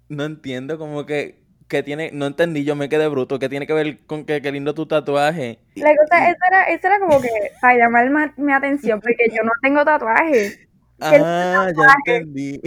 no 0.08 0.24
entiendo 0.24 0.78
como 0.78 1.06
que, 1.06 1.44
que 1.68 1.84
tiene, 1.84 2.10
no 2.12 2.26
entendí, 2.26 2.64
yo 2.64 2.74
me 2.74 2.88
quedé 2.88 3.06
bruto, 3.06 3.38
que 3.38 3.48
tiene 3.48 3.68
que 3.68 3.72
ver 3.72 4.04
con 4.06 4.24
que 4.24 4.42
qué 4.42 4.50
lindo 4.50 4.74
tu 4.74 4.86
tatuaje. 4.86 5.60
La 5.76 5.94
cosa, 5.94 6.28
eso 6.28 6.38
era, 6.50 6.64
eso 6.64 6.88
era 6.88 6.98
como 6.98 7.20
que 7.20 7.30
para 7.60 7.78
llamar 7.78 8.34
mi 8.36 8.52
atención, 8.52 9.00
porque 9.00 9.28
yo 9.30 9.44
no 9.44 9.52
tengo 9.62 9.84
tatuaje. 9.84 10.68
Ah, 11.00 11.70
ya 11.72 11.94
entendí. 12.04 12.60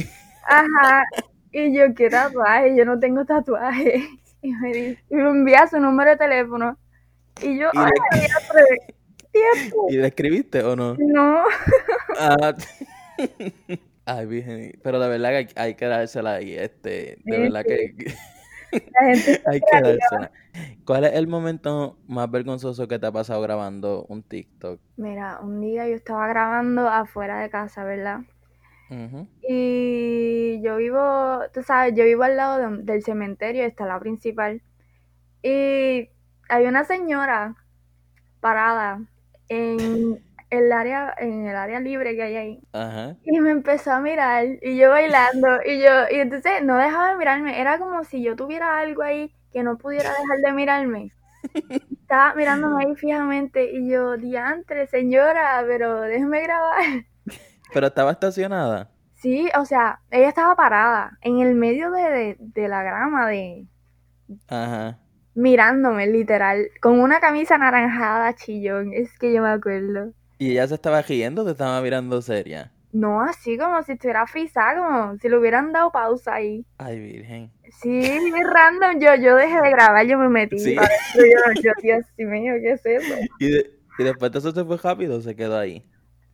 Ajá. 0.47 1.03
Y 1.51 1.77
yo, 1.77 1.93
¿qué 1.93 2.09
tatuaje? 2.09 2.73
Yo 2.77 2.85
no 2.85 2.99
tengo 2.99 3.25
tatuaje. 3.25 4.07
Y 4.41 4.53
me, 4.53 4.71
dice, 4.71 5.03
y 5.09 5.15
me 5.15 5.29
envía 5.31 5.67
su 5.67 5.81
número 5.81 6.11
de 6.11 6.15
teléfono. 6.15 6.77
Y 7.41 7.57
yo, 7.59 7.69
¿Y 7.71 7.77
ay, 7.77 7.91
le... 8.13 8.29
tiempo. 9.31 9.89
¿Y 9.89 9.97
le 9.97 10.07
escribiste 10.07 10.63
o 10.63 10.75
no? 10.75 10.95
No. 10.97 11.45
Ah, 12.15 12.53
ay, 14.05 14.25
virgen. 14.25 14.79
Pero 14.83 14.99
de 14.99 15.09
verdad 15.09 15.29
que 15.29 15.35
hay, 15.37 15.47
hay 15.55 15.75
que 15.75 15.85
dársela 15.85 16.35
ahí. 16.35 16.53
Este, 16.55 17.17
de 17.23 17.23
Sí, 17.25 17.31
verdad 17.39 17.65
sí. 17.65 17.67
que 17.67 17.95
La 18.93 19.07
gente 19.07 19.41
hay 19.45 19.61
que 19.61 19.81
dársela. 19.81 20.31
¿Cuál 20.85 21.05
es 21.05 21.13
el 21.13 21.27
momento 21.27 21.97
más 22.07 22.29
vergonzoso 22.31 22.87
que 22.87 22.99
te 22.99 23.07
ha 23.07 23.11
pasado 23.11 23.41
grabando 23.41 24.05
un 24.09 24.23
TikTok? 24.23 24.79
Mira, 24.97 25.39
un 25.41 25.61
día 25.61 25.87
yo 25.87 25.95
estaba 25.95 26.27
grabando 26.27 26.87
afuera 26.87 27.39
de 27.39 27.49
casa, 27.49 27.83
¿verdad? 27.83 28.21
Y 29.41 30.61
yo 30.63 30.77
vivo, 30.77 31.41
tú 31.53 31.63
sabes, 31.63 31.93
yo 31.95 32.03
vivo 32.05 32.23
al 32.23 32.37
lado 32.37 32.57
de- 32.77 32.83
del 32.83 33.03
cementerio, 33.03 33.63
está 33.65 33.85
la 33.85 33.99
principal. 33.99 34.61
Y 35.43 36.09
hay 36.49 36.65
una 36.65 36.83
señora 36.85 37.55
parada 38.41 39.01
en 39.49 40.23
el 40.49 40.71
área, 40.71 41.13
en 41.17 41.47
el 41.47 41.55
área 41.55 41.79
libre 41.79 42.15
que 42.15 42.23
hay 42.23 42.35
ahí. 42.35 42.63
Ajá. 42.73 43.15
Y 43.23 43.39
me 43.39 43.51
empezó 43.51 43.91
a 43.91 44.01
mirar, 44.01 44.45
y 44.61 44.77
yo 44.77 44.89
bailando, 44.89 45.47
y 45.65 45.81
yo, 45.81 45.91
y 46.11 46.19
entonces 46.19 46.63
no 46.63 46.77
dejaba 46.77 47.11
de 47.11 47.17
mirarme, 47.17 47.61
era 47.61 47.77
como 47.79 48.03
si 48.03 48.23
yo 48.23 48.35
tuviera 48.35 48.79
algo 48.79 49.03
ahí 49.03 49.35
que 49.51 49.63
no 49.63 49.77
pudiera 49.77 50.09
dejar 50.11 50.39
de 50.45 50.53
mirarme. 50.53 51.13
Estaba 52.01 52.33
mirándome 52.35 52.85
ahí 52.85 52.95
fijamente, 52.95 53.71
y 53.71 53.89
yo, 53.89 54.17
diantre, 54.17 54.87
señora, 54.87 55.63
pero 55.67 56.01
déjeme 56.01 56.41
grabar. 56.41 57.05
Pero 57.71 57.87
estaba 57.87 58.11
estacionada. 58.11 58.89
Sí, 59.15 59.49
o 59.55 59.65
sea, 59.65 60.01
ella 60.09 60.29
estaba 60.29 60.55
parada 60.55 61.17
en 61.21 61.39
el 61.39 61.53
medio 61.55 61.91
de, 61.91 62.01
de, 62.09 62.37
de 62.39 62.67
la 62.67 62.81
grama, 62.83 63.27
de 63.27 63.67
Ajá. 64.47 64.99
Mirándome, 65.39 66.07
literal, 66.07 66.69
con 66.81 66.99
una 66.99 67.19
camisa 67.19 67.55
anaranjada 67.55 68.33
chillón, 68.35 68.93
es 68.93 69.17
que 69.17 69.33
yo 69.33 69.41
me 69.41 69.49
acuerdo. 69.49 70.13
Y 70.37 70.51
ella 70.51 70.67
se 70.67 70.75
estaba 70.75 71.01
riendo, 71.01 71.45
te 71.45 71.51
estaba 71.51 71.81
mirando 71.81 72.21
seria. 72.21 72.71
No, 72.91 73.21
así 73.21 73.57
como 73.57 73.81
si 73.83 73.91
estuviera 73.93 74.25
frisada, 74.25 74.75
como 74.75 75.17
si 75.19 75.29
le 75.29 75.37
hubieran 75.37 75.71
dado 75.71 75.91
pausa 75.91 76.35
ahí. 76.35 76.65
Ay, 76.77 76.99
virgen. 76.99 77.51
Sí, 77.81 77.99
es 78.01 78.21
random, 78.51 78.99
yo, 78.99 79.15
yo 79.15 79.35
dejé 79.35 79.61
de 79.61 79.69
grabar, 79.69 80.05
yo 80.07 80.17
me 80.17 80.27
metí. 80.29 80.57
Sí. 80.59 80.75
para 80.75 80.89
yo, 81.15 81.61
yo, 81.61 81.71
Dios 81.83 82.05
mío, 82.17 82.53
¿qué 82.61 82.71
es 82.71 82.85
eso? 82.85 83.13
Y, 83.39 83.51
de- 83.51 83.71
y 83.99 84.03
después 84.03 84.31
de 84.31 84.39
eso 84.39 84.51
se 84.51 84.65
fue 84.65 84.77
rápido, 84.77 85.21
se 85.21 85.35
quedó 85.35 85.57
ahí. 85.57 85.85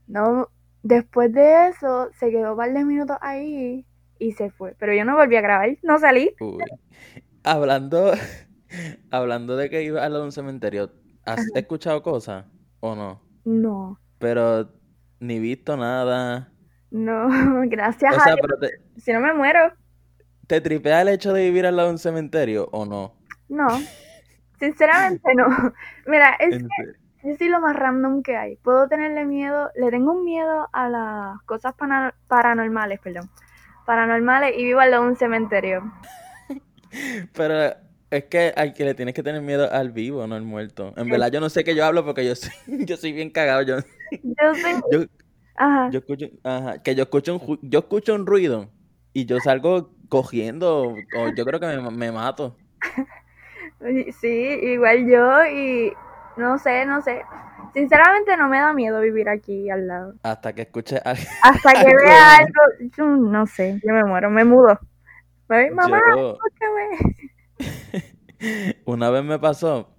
No, 0.08 0.48
después 0.82 1.34
de 1.34 1.68
eso, 1.68 2.10
se 2.18 2.32
quedó 2.32 2.52
un 2.52 2.58
par 2.58 2.72
de 2.74 2.86
minutos 2.86 3.18
ahí 3.22 3.86
y 4.18 4.32
se 4.32 4.50
fue. 4.50 4.76
Pero 4.80 4.94
yo 4.94 5.04
no 5.04 5.16
volví 5.16 5.36
a 5.36 5.42
grabar, 5.42 5.70
no 5.84 6.00
salí. 6.00 6.34
Uy. 6.40 6.64
Hablando, 7.44 8.14
hablando 9.12 9.55
de 9.58 9.70
que 9.70 9.84
ibas 9.84 10.03
al 10.03 10.13
lado 10.13 10.24
de 10.24 10.27
un 10.29 10.32
cementerio, 10.32 10.91
¿has 11.25 11.50
Ajá. 11.50 11.53
escuchado 11.53 12.01
cosas 12.03 12.46
o 12.79 12.96
no? 12.96 13.22
No, 13.46 14.00
Pero 14.20 14.72
ni 15.20 15.39
visto 15.39 15.77
nada. 15.77 16.53
no, 16.91 17.27
gracias 17.70 18.15
O 18.15 18.20
a 18.20 18.32
Dios. 18.32 18.48
te, 18.60 18.70
Si 18.98 19.12
no 19.13 19.20
me 19.20 19.34
muero, 19.34 19.74
¿te 20.48 20.60
tripea 20.62 21.01
el 21.03 21.10
hecho 21.10 21.34
de 21.34 21.44
vivir 21.44 21.65
al 21.67 21.75
lado 21.75 21.89
de 21.89 21.94
un 21.94 22.00
cementerio 22.00 22.67
o 22.72 22.86
no? 22.86 23.15
no. 23.48 23.88
Sinceramente 24.60 25.34
no. 25.36 25.48
Mira, 26.08 26.36
es 26.39 26.55
En 26.55 26.70
que 27.22 27.29
yo 27.29 27.36
soy 27.38 27.50
lo 27.50 27.62
más 27.62 27.75
random 27.75 28.24
que 28.24 28.38
hay. 28.38 28.58
Puedo 28.58 28.88
tenerle 28.89 29.25
miedo, 29.25 29.72
le 29.75 29.91
tengo 29.91 30.13
un 30.13 30.25
miedo 30.25 30.70
a 30.74 30.89
las 30.89 31.41
cosas 31.44 31.75
paranormales, 32.27 33.00
perdón. 33.01 33.32
Paranormales 33.86 34.55
y 34.58 34.65
vivo 34.65 34.79
al 34.82 34.91
lado 34.91 35.03
de 35.05 35.10
un 35.12 35.17
cementerio. 35.17 35.84
Pero 37.34 37.75
es 38.10 38.26
que 38.26 38.54
al 38.56 38.74
que 38.74 38.86
le 38.86 38.94
tienes 38.94 39.14
que 39.14 39.24
tener 39.24 39.42
miedo 39.42 39.72
al 39.72 39.92
vivo, 39.92 40.26
no 40.28 40.36
al 40.36 40.44
muerto. 40.44 40.94
En 40.98 41.10
verdad 41.10 41.32
yo 41.32 41.40
no 41.40 41.50
sé 41.50 41.64
qué 41.64 41.76
yo 41.76 41.86
hablo 41.86 42.06
porque 42.06 42.26
yo 42.26 42.36
soy, 42.36 42.52
yo 42.86 42.98
soy 42.98 43.12
bien 43.12 43.30
cagado. 43.30 43.62
Yo, 43.64 43.78
Yo 44.24 44.56
sé, 44.56 44.82
yo, 44.92 45.00
ajá. 45.56 45.90
yo 45.92 46.00
escucho, 46.00 46.26
ajá, 46.44 46.82
que 46.82 46.96
yo 46.96 47.04
escucho 47.04 47.36
un, 47.36 47.60
yo 47.62 47.80
escucho 47.80 48.14
un 48.16 48.26
ruido 48.26 48.70
y 49.14 49.26
yo 49.26 49.40
salgo 49.40 49.92
cogiendo 50.10 51.04
o 51.14 51.30
yo 51.30 51.46
creo 51.46 51.60
que 51.60 51.68
me, 51.68 51.92
me 51.92 52.12
mato. 52.12 52.56
Sí, 54.22 54.28
igual 54.28 55.06
yo 55.08 55.46
y 55.46 55.94
no 56.38 56.58
sé, 56.58 56.86
no 56.86 57.02
sé. 57.02 57.24
Sinceramente 57.74 58.38
no 58.38 58.48
me 58.48 58.60
da 58.60 58.74
miedo 58.74 59.02
vivir 59.02 59.30
aquí 59.30 59.70
al 59.70 59.88
lado. 59.88 60.14
Hasta 60.24 60.54
que 60.54 60.64
escuche 60.64 60.98
a- 60.98 61.12
Hasta 61.44 61.74
que 61.74 61.80
Algo 61.80 61.98
vea 61.98 62.36
algo, 62.38 62.92
yo 62.98 63.06
no 63.06 63.46
sé, 63.46 63.80
yo 63.86 63.94
me 63.94 64.04
muero, 64.06 64.30
me 64.30 64.46
mudo. 64.46 64.80
Me 65.50 65.66
voy, 65.68 65.76
mamá, 65.76 66.02
yo-. 66.16 66.38
Una 68.86 69.10
vez 69.10 69.24
me 69.24 69.40
pasó 69.40 69.96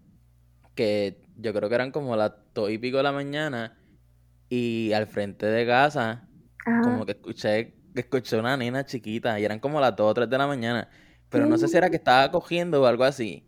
que 0.74 1.22
yo 1.36 1.52
creo 1.52 1.68
que 1.68 1.74
eran 1.74 1.90
como 1.90 2.16
las 2.16 2.32
dos 2.54 2.70
y 2.70 2.78
pico 2.78 2.98
de 2.98 3.02
la 3.02 3.12
mañana 3.12 3.78
y 4.48 4.92
al 4.92 5.06
frente 5.06 5.46
de 5.46 5.66
casa 5.66 6.28
Ajá. 6.64 6.82
como 6.82 7.06
que 7.06 7.12
escuché, 7.12 7.74
escuché 7.94 8.38
una 8.38 8.56
nena 8.56 8.84
chiquita 8.84 9.38
y 9.40 9.44
eran 9.44 9.58
como 9.58 9.80
las 9.80 9.96
dos 9.96 10.10
o 10.10 10.14
tres 10.14 10.30
de 10.30 10.38
la 10.38 10.46
mañana, 10.46 10.88
pero 11.28 11.46
no 11.46 11.58
sé 11.58 11.68
si 11.68 11.76
era 11.76 11.90
que 11.90 11.96
estaba 11.96 12.30
cogiendo 12.30 12.82
o 12.82 12.86
algo 12.86 13.04
así. 13.04 13.46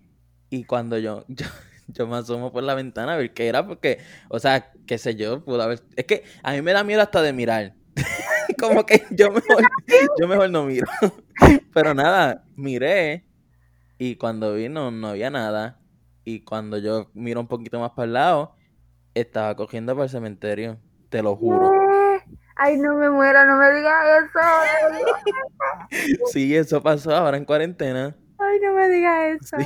Y 0.50 0.64
cuando 0.64 0.98
yo, 0.98 1.24
yo, 1.28 1.46
yo 1.88 2.06
me 2.06 2.16
asomo 2.16 2.52
por 2.52 2.62
la 2.62 2.74
ventana 2.74 3.14
a 3.14 3.16
ver 3.16 3.32
qué 3.32 3.48
era, 3.48 3.66
porque, 3.66 3.98
o 4.28 4.38
sea, 4.38 4.72
qué 4.86 4.98
sé 4.98 5.14
yo, 5.14 5.44
pudo 5.44 5.62
haber... 5.62 5.82
Es 5.96 6.06
que 6.06 6.24
a 6.42 6.52
mí 6.52 6.62
me 6.62 6.72
da 6.72 6.84
miedo 6.84 7.02
hasta 7.02 7.22
de 7.22 7.32
mirar. 7.32 7.74
Como 8.58 8.86
que 8.86 9.04
yo 9.10 9.30
mejor, 9.30 9.62
yo 10.18 10.26
mejor 10.26 10.50
no 10.50 10.64
miro. 10.64 10.86
Pero 11.74 11.94
nada, 11.94 12.44
miré 12.56 13.27
y 13.98 14.16
cuando 14.16 14.54
vi 14.54 14.68
no, 14.68 14.88
había 15.08 15.30
nada. 15.30 15.80
Y 16.24 16.40
cuando 16.40 16.78
yo 16.78 17.10
miro 17.14 17.40
un 17.40 17.48
poquito 17.48 17.80
más 17.80 17.90
para 17.90 18.06
el 18.06 18.12
lado, 18.12 18.54
estaba 19.14 19.56
cogiendo 19.56 19.94
para 19.94 20.04
el 20.04 20.10
cementerio. 20.10 20.78
Te 21.08 21.22
lo 21.22 21.36
juro. 21.36 21.72
Ay, 22.56 22.76
no 22.76 22.94
me 22.94 23.10
muero, 23.10 23.44
no 23.46 23.56
me 23.56 23.72
digas 23.74 24.04
eso. 24.24 24.40
Sí, 26.32 26.54
eso 26.54 26.82
pasó 26.82 27.14
ahora 27.14 27.36
en 27.36 27.44
cuarentena. 27.44 28.14
Ay, 28.38 28.58
no 28.60 28.74
me 28.74 28.88
digas 28.88 29.40
eso. 29.40 29.56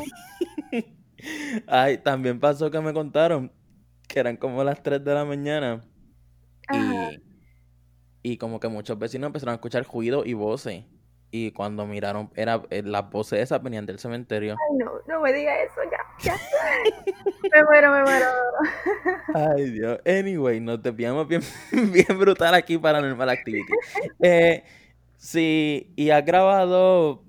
Sí. 0.71 0.97
Ay, 1.67 1.99
también 1.99 2.39
pasó 2.39 2.71
que 2.71 2.81
me 2.81 2.93
contaron 2.93 3.53
que 4.07 4.21
eran 4.21 4.37
como 4.37 4.63
las 4.63 4.83
3 4.83 5.03
de 5.03 5.15
la 5.15 5.25
mañana 5.25 5.83
Ajá. 6.69 7.13
y, 8.23 8.33
y 8.33 8.37
como 8.37 8.61
que 8.61 8.69
muchos 8.69 8.99
vecinos 8.99 9.29
empezaron 9.29 9.53
a 9.53 9.57
escuchar 9.57 9.85
ruido 9.85 10.25
y 10.25 10.35
voces. 10.35 10.85
Y 11.35 11.51
cuando 11.53 11.87
miraron, 11.87 12.31
era, 12.37 12.61
eh, 12.69 12.83
las 12.85 13.09
voces 13.09 13.41
esas 13.41 13.63
venían 13.63 13.87
del 13.87 13.99
cementerio. 13.99 14.53
Ay, 14.53 14.77
no, 14.77 14.93
no 15.09 15.21
me 15.23 15.33
digas 15.33 15.57
eso, 15.65 15.81
ya, 15.91 15.99
ya. 16.23 16.37
Me 17.51 17.65
muero, 17.65 17.91
me 17.91 18.03
muero. 18.03 18.27
Ay, 19.35 19.71
Dios. 19.71 19.99
Anyway, 20.07 20.61
nos 20.61 20.83
desviamos 20.83 21.27
bien, 21.27 21.41
bien 21.91 22.19
brutal 22.19 22.55
aquí 22.55 22.77
para 22.77 23.01
Normal 23.01 23.31
Activity. 23.31 23.73
Eh, 24.21 24.63
sí, 25.17 25.91
¿y 25.97 26.11
has 26.11 26.23
grabado 26.23 27.25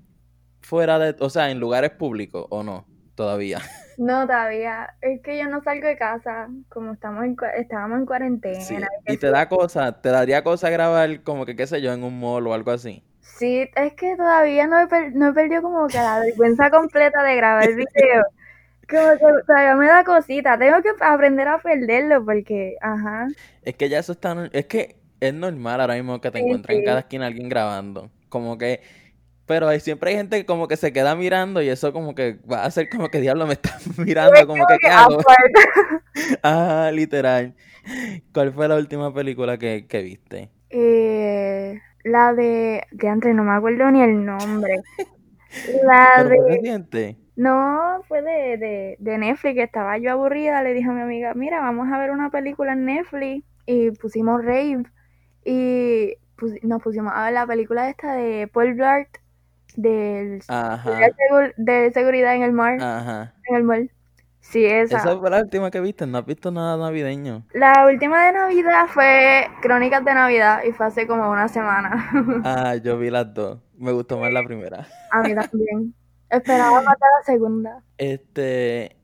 fuera 0.60 0.98
de, 0.98 1.16
o 1.20 1.30
sea, 1.30 1.50
en 1.50 1.58
lugares 1.58 1.90
públicos 1.90 2.46
o 2.50 2.62
no? 2.62 2.86
Todavía. 3.14 3.60
No, 3.96 4.26
todavía. 4.26 4.94
Es 5.00 5.22
que 5.22 5.38
yo 5.38 5.48
no 5.48 5.62
salgo 5.62 5.86
de 5.86 5.96
casa, 5.96 6.48
como 6.68 6.92
estamos 6.92 7.24
en, 7.24 7.36
estábamos 7.56 8.00
en 8.00 8.06
cuarentena. 8.06 8.60
Sí. 8.60 8.76
y 9.06 9.16
te 9.16 9.30
da 9.30 9.48
cosa, 9.48 10.02
te 10.02 10.10
daría 10.10 10.44
cosa 10.44 10.68
grabar 10.68 11.22
como 11.22 11.46
que, 11.46 11.56
qué 11.56 11.66
sé 11.66 11.80
yo, 11.80 11.90
en 11.92 12.04
un 12.04 12.20
mall 12.20 12.46
o 12.46 12.52
algo 12.52 12.70
así. 12.70 13.02
Sí, 13.38 13.68
es 13.74 13.94
que 13.94 14.16
todavía 14.16 14.66
no 14.66 14.80
he, 14.80 14.86
per- 14.86 15.14
no 15.14 15.28
he 15.28 15.32
perdido 15.32 15.62
como 15.62 15.90
que 15.90 15.98
la 15.98 16.20
vergüenza 16.20 16.70
completa 16.70 17.22
de 17.22 17.36
grabar 17.36 17.68
video. 17.74 18.24
Como 18.88 19.10
que 19.18 19.44
todavía 19.46 19.76
me 19.76 19.88
da 19.88 20.04
cosita. 20.04 20.58
Tengo 20.58 20.82
que 20.82 20.90
aprender 21.00 21.48
a 21.48 21.58
perderlo 21.60 22.24
porque, 22.24 22.76
ajá. 22.82 23.28
Es 23.62 23.76
que 23.76 23.88
ya 23.88 23.98
eso 23.98 24.12
está, 24.12 24.48
es 24.52 24.66
que 24.66 24.96
es 25.20 25.34
normal 25.34 25.80
ahora 25.80 25.94
mismo 25.94 26.20
que 26.20 26.30
te 26.30 26.38
Sí, 26.38 26.38
encuentres 26.38 26.76
en 26.76 26.82
cada 26.82 27.00
esquina 27.00 27.26
alguien 27.26 27.48
grabando. 27.48 28.10
como 28.28 28.58
que 28.58 28.80
pero 29.46 29.70
siempre 29.80 30.10
hay 30.10 30.16
gente 30.16 30.38
que 30.38 30.46
como 30.46 30.68
que 30.68 30.76
se 30.76 30.92
queda 30.92 31.16
mirando 31.16 31.62
y 31.62 31.68
eso 31.68 31.92
como 31.92 32.14
que 32.14 32.38
va 32.50 32.64
a 32.64 32.70
ser 32.70 32.88
como 32.88 33.10
que 33.10 33.20
diablo 33.20 33.46
me 33.46 33.54
está 33.54 33.78
mirando, 33.98 34.46
como 34.46 34.66
que 34.66 34.80
¿qué 34.80 34.90
hago? 34.90 35.18
ah, 36.42 36.90
literal. 36.92 37.54
¿Cuál 38.32 38.52
fue 38.52 38.68
la 38.68 38.76
última 38.76 39.12
película 39.14 39.58
que, 39.58 39.86
que 39.88 40.02
viste? 40.02 40.50
Eh, 40.70 41.13
la 42.04 42.32
de... 42.34 42.84
Que 42.98 43.08
antes 43.08 43.34
no 43.34 43.42
me 43.42 43.52
acuerdo 43.52 43.90
ni 43.90 44.02
el 44.02 44.24
nombre. 44.24 44.80
La 45.84 46.24
de... 46.24 47.16
No, 47.36 48.02
fue 48.08 48.22
de, 48.22 48.56
de, 48.58 48.96
de 48.98 49.18
Netflix, 49.18 49.58
estaba 49.58 49.98
yo 49.98 50.12
aburrida, 50.12 50.62
le 50.62 50.74
dije 50.74 50.88
a 50.88 50.92
mi 50.92 51.00
amiga, 51.00 51.34
mira, 51.34 51.60
vamos 51.60 51.88
a 51.92 51.98
ver 51.98 52.10
una 52.10 52.30
película 52.30 52.72
en 52.72 52.84
Netflix 52.84 53.44
y 53.66 53.90
pusimos 53.92 54.44
Rave 54.44 54.84
y 55.44 56.14
nos 56.62 56.82
pusimos 56.82 57.12
a 57.14 57.24
ver 57.24 57.34
la 57.34 57.46
película 57.46 57.88
esta 57.88 58.14
de 58.14 58.48
Paul 58.52 58.74
Blart 58.74 59.08
del, 59.76 60.42
de, 61.56 61.90
seguridad 61.92 62.34
en 62.34 62.42
el 62.42 62.52
mar. 62.52 62.80
Ajá. 62.80 63.34
En 63.48 63.56
el 63.56 63.64
mar. 63.64 63.80
Sí, 64.44 64.64
esa. 64.64 64.98
Esa 64.98 65.18
fue 65.18 65.30
la 65.30 65.40
última 65.40 65.70
que 65.70 65.80
viste, 65.80 66.06
no 66.06 66.18
has 66.18 66.26
visto 66.26 66.50
nada 66.50 66.76
navideño. 66.76 67.44
La 67.54 67.86
última 67.90 68.26
de 68.26 68.32
Navidad 68.32 68.86
fue 68.88 69.48
Crónicas 69.62 70.04
de 70.04 70.14
Navidad 70.14 70.60
y 70.68 70.72
fue 70.72 70.86
hace 70.86 71.06
como 71.06 71.30
una 71.30 71.48
semana. 71.48 72.10
ah, 72.44 72.76
yo 72.76 72.98
vi 72.98 73.10
las 73.10 73.32
dos. 73.32 73.58
Me 73.76 73.90
gustó 73.90 74.18
más 74.18 74.32
la 74.32 74.44
primera. 74.44 74.86
A 75.10 75.22
mí 75.22 75.34
también. 75.34 75.94
Esperaba 76.28 76.82
matar 76.82 77.08
la 77.18 77.24
segunda. 77.24 77.82
Este, 77.96 78.96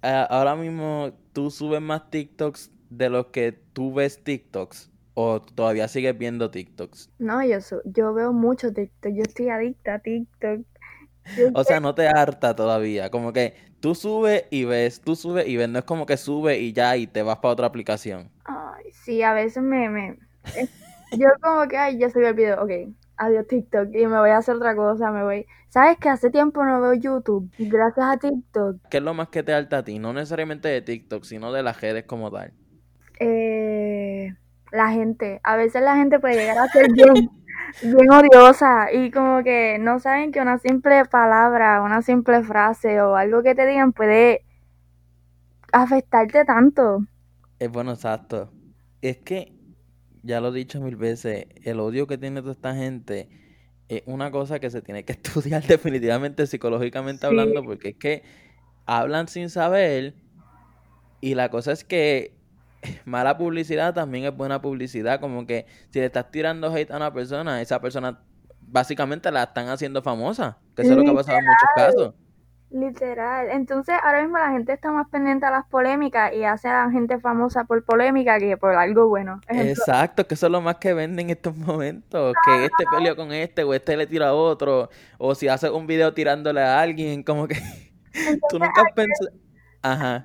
ahora 0.00 0.54
mismo 0.54 1.12
tú 1.32 1.50
subes 1.50 1.82
más 1.82 2.08
TikToks 2.10 2.70
de 2.88 3.10
los 3.10 3.26
que 3.26 3.52
tú 3.52 3.92
ves 3.92 4.22
TikToks. 4.22 4.92
¿O 5.14 5.40
todavía 5.40 5.86
sigues 5.88 6.16
viendo 6.16 6.50
TikToks? 6.50 7.10
No, 7.18 7.44
yo, 7.44 7.58
yo 7.84 8.14
veo 8.14 8.32
mucho 8.32 8.72
TikTok. 8.72 9.12
Yo 9.12 9.22
estoy 9.22 9.48
adicta 9.48 9.94
a 9.94 9.98
TikTok. 9.98 10.66
O 11.54 11.64
sea, 11.64 11.80
no 11.80 11.94
te 11.94 12.08
harta 12.08 12.54
todavía. 12.54 13.10
Como 13.10 13.32
que 13.32 13.54
tú 13.80 13.94
subes 13.94 14.44
y 14.50 14.64
ves, 14.64 15.00
tú 15.00 15.16
subes 15.16 15.46
y 15.46 15.56
ves. 15.56 15.68
No 15.68 15.78
es 15.78 15.84
como 15.84 16.06
que 16.06 16.16
subes 16.16 16.60
y 16.60 16.72
ya 16.72 16.96
y 16.96 17.06
te 17.06 17.22
vas 17.22 17.38
para 17.38 17.52
otra 17.52 17.66
aplicación. 17.66 18.30
Ay, 18.44 18.84
sí, 18.92 19.22
a 19.22 19.32
veces 19.32 19.62
me... 19.62 19.88
me... 19.88 20.18
yo 21.12 21.28
como 21.40 21.66
que, 21.68 21.76
ay, 21.76 21.98
ya 21.98 22.10
subí 22.10 22.26
el 22.26 22.34
video. 22.34 22.62
Ok, 22.62 22.70
adiós 23.16 23.46
TikTok 23.46 23.94
y 23.94 24.06
me 24.06 24.18
voy 24.18 24.30
a 24.30 24.38
hacer 24.38 24.56
otra 24.56 24.74
cosa, 24.74 25.10
me 25.10 25.22
voy... 25.22 25.46
¿Sabes 25.68 25.98
que 25.98 26.08
hace 26.08 26.30
tiempo 26.30 26.64
no 26.64 26.80
veo 26.80 26.94
YouTube? 26.94 27.50
Gracias 27.58 28.06
a 28.06 28.16
TikTok. 28.16 28.76
¿Qué 28.88 28.98
es 28.98 29.02
lo 29.02 29.12
más 29.12 29.28
que 29.28 29.42
te 29.42 29.52
harta 29.52 29.78
a 29.78 29.84
ti? 29.84 29.98
No 29.98 30.12
necesariamente 30.12 30.68
de 30.68 30.82
TikTok, 30.82 31.24
sino 31.24 31.52
de 31.52 31.64
las 31.64 31.80
redes 31.80 32.04
como 32.04 32.30
tal. 32.30 32.52
Eh 33.18 34.34
la 34.74 34.90
gente. 34.90 35.40
A 35.44 35.56
veces 35.56 35.82
la 35.82 35.96
gente 35.96 36.18
puede 36.18 36.34
llegar 36.34 36.58
a 36.58 36.68
ser 36.68 36.90
bien, 36.92 37.30
bien 37.82 38.10
odiosa 38.10 38.92
y 38.92 39.10
como 39.10 39.42
que 39.42 39.78
no 39.78 39.98
saben 39.98 40.32
que 40.32 40.40
una 40.40 40.58
simple 40.58 41.04
palabra, 41.04 41.82
una 41.82 42.02
simple 42.02 42.42
frase 42.42 43.00
o 43.00 43.16
algo 43.16 43.42
que 43.42 43.54
te 43.54 43.66
digan 43.66 43.92
puede 43.92 44.44
afectarte 45.72 46.44
tanto. 46.44 47.04
Es 47.58 47.70
bueno, 47.70 47.92
exacto. 47.92 48.50
Es 49.02 49.18
que, 49.18 49.52
ya 50.22 50.40
lo 50.40 50.48
he 50.48 50.58
dicho 50.58 50.80
mil 50.80 50.96
veces, 50.96 51.46
el 51.62 51.80
odio 51.80 52.06
que 52.06 52.18
tiene 52.18 52.40
toda 52.40 52.52
esta 52.52 52.74
gente 52.74 53.28
es 53.88 54.02
una 54.06 54.30
cosa 54.30 54.60
que 54.60 54.70
se 54.70 54.82
tiene 54.82 55.04
que 55.04 55.12
estudiar 55.22 55.62
definitivamente 55.62 56.46
psicológicamente 56.46 57.26
hablando, 57.26 57.62
porque 57.64 57.90
es 57.90 57.96
que 57.96 58.22
hablan 58.86 59.28
sin 59.28 59.50
saber 59.50 60.14
y 61.20 61.34
la 61.34 61.50
cosa 61.50 61.72
es 61.72 61.84
que 61.84 62.34
mala 63.04 63.36
publicidad 63.36 63.94
también 63.94 64.24
es 64.24 64.36
buena 64.36 64.60
publicidad. 64.60 65.20
Como 65.20 65.46
que 65.46 65.66
si 65.90 65.98
le 66.00 66.06
estás 66.06 66.30
tirando 66.30 66.72
hate 66.72 66.90
a 66.90 66.96
una 66.96 67.12
persona, 67.12 67.60
esa 67.60 67.80
persona 67.80 68.20
básicamente 68.60 69.30
la 69.30 69.44
están 69.44 69.68
haciendo 69.68 70.02
famosa. 70.02 70.58
Que 70.74 70.82
eso 70.82 70.92
es 70.92 70.98
lo 70.98 71.04
que 71.04 71.10
ha 71.10 71.14
pasado 71.14 71.38
en 71.38 71.44
muchos 71.44 71.68
casos. 71.76 72.14
Literal. 72.70 73.50
Entonces, 73.52 73.94
ahora 74.02 74.22
mismo 74.22 74.36
la 74.36 74.50
gente 74.50 74.72
está 74.72 74.90
más 74.90 75.08
pendiente 75.08 75.46
a 75.46 75.50
las 75.52 75.64
polémicas 75.66 76.32
y 76.34 76.42
hace 76.42 76.66
a 76.66 76.86
la 76.86 76.90
gente 76.90 77.20
famosa 77.20 77.62
por 77.64 77.84
polémica 77.84 78.40
que 78.40 78.56
por 78.56 78.74
algo 78.74 79.06
bueno. 79.06 79.40
Exacto, 79.48 80.26
que 80.26 80.34
eso 80.34 80.46
es 80.46 80.52
lo 80.52 80.60
más 80.60 80.76
que 80.76 80.92
venden 80.92 81.26
en 81.26 81.36
estos 81.36 81.56
momentos. 81.56 82.34
Que 82.44 82.64
este 82.64 82.84
peleó 82.90 83.14
con 83.14 83.30
este 83.30 83.62
o 83.62 83.74
este 83.74 83.96
le 83.96 84.08
tira 84.08 84.30
a 84.30 84.34
otro. 84.34 84.90
O 85.18 85.36
si 85.36 85.46
hace 85.46 85.70
un 85.70 85.86
video 85.86 86.14
tirándole 86.14 86.62
a 86.62 86.80
alguien, 86.80 87.22
como 87.22 87.46
que 87.46 87.54
tú 88.50 88.58
nunca 88.58 88.82
has 88.82 88.92
pensado... 88.92 89.30
Ajá. 89.80 90.24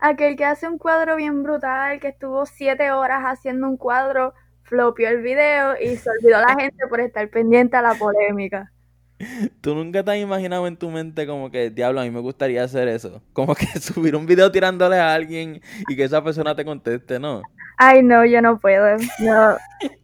Aquel 0.00 0.36
que 0.36 0.44
hace 0.44 0.66
un 0.66 0.78
cuadro 0.78 1.16
bien 1.16 1.42
brutal, 1.42 2.00
que 2.00 2.08
estuvo 2.08 2.46
siete 2.46 2.90
horas 2.90 3.22
haciendo 3.24 3.68
un 3.68 3.76
cuadro, 3.76 4.34
flopió 4.62 5.08
el 5.08 5.20
video 5.20 5.74
y 5.80 5.96
se 5.96 6.08
olvidó 6.10 6.40
la 6.40 6.54
gente 6.58 6.86
por 6.88 7.00
estar 7.00 7.28
pendiente 7.28 7.76
a 7.76 7.82
la 7.82 7.94
polémica. 7.94 8.72
¿Tú 9.60 9.74
nunca 9.74 10.02
te 10.02 10.12
has 10.12 10.16
imaginado 10.16 10.66
en 10.66 10.76
tu 10.76 10.90
mente 10.90 11.26
como 11.26 11.50
que, 11.50 11.70
diablo, 11.70 12.00
a 12.00 12.04
mí 12.04 12.10
me 12.10 12.20
gustaría 12.20 12.64
hacer 12.64 12.88
eso? 12.88 13.22
Como 13.32 13.54
que 13.54 13.66
subir 13.80 14.16
un 14.16 14.26
video 14.26 14.50
tirándole 14.50 14.96
a 14.96 15.12
alguien 15.12 15.60
y 15.88 15.96
que 15.96 16.04
esa 16.04 16.24
persona 16.24 16.54
te 16.54 16.64
conteste, 16.64 17.18
¿no? 17.18 17.42
Ay, 17.76 18.02
no, 18.02 18.24
yo 18.24 18.42
no 18.42 18.58
puedo. 18.58 18.96
No, 19.20 19.56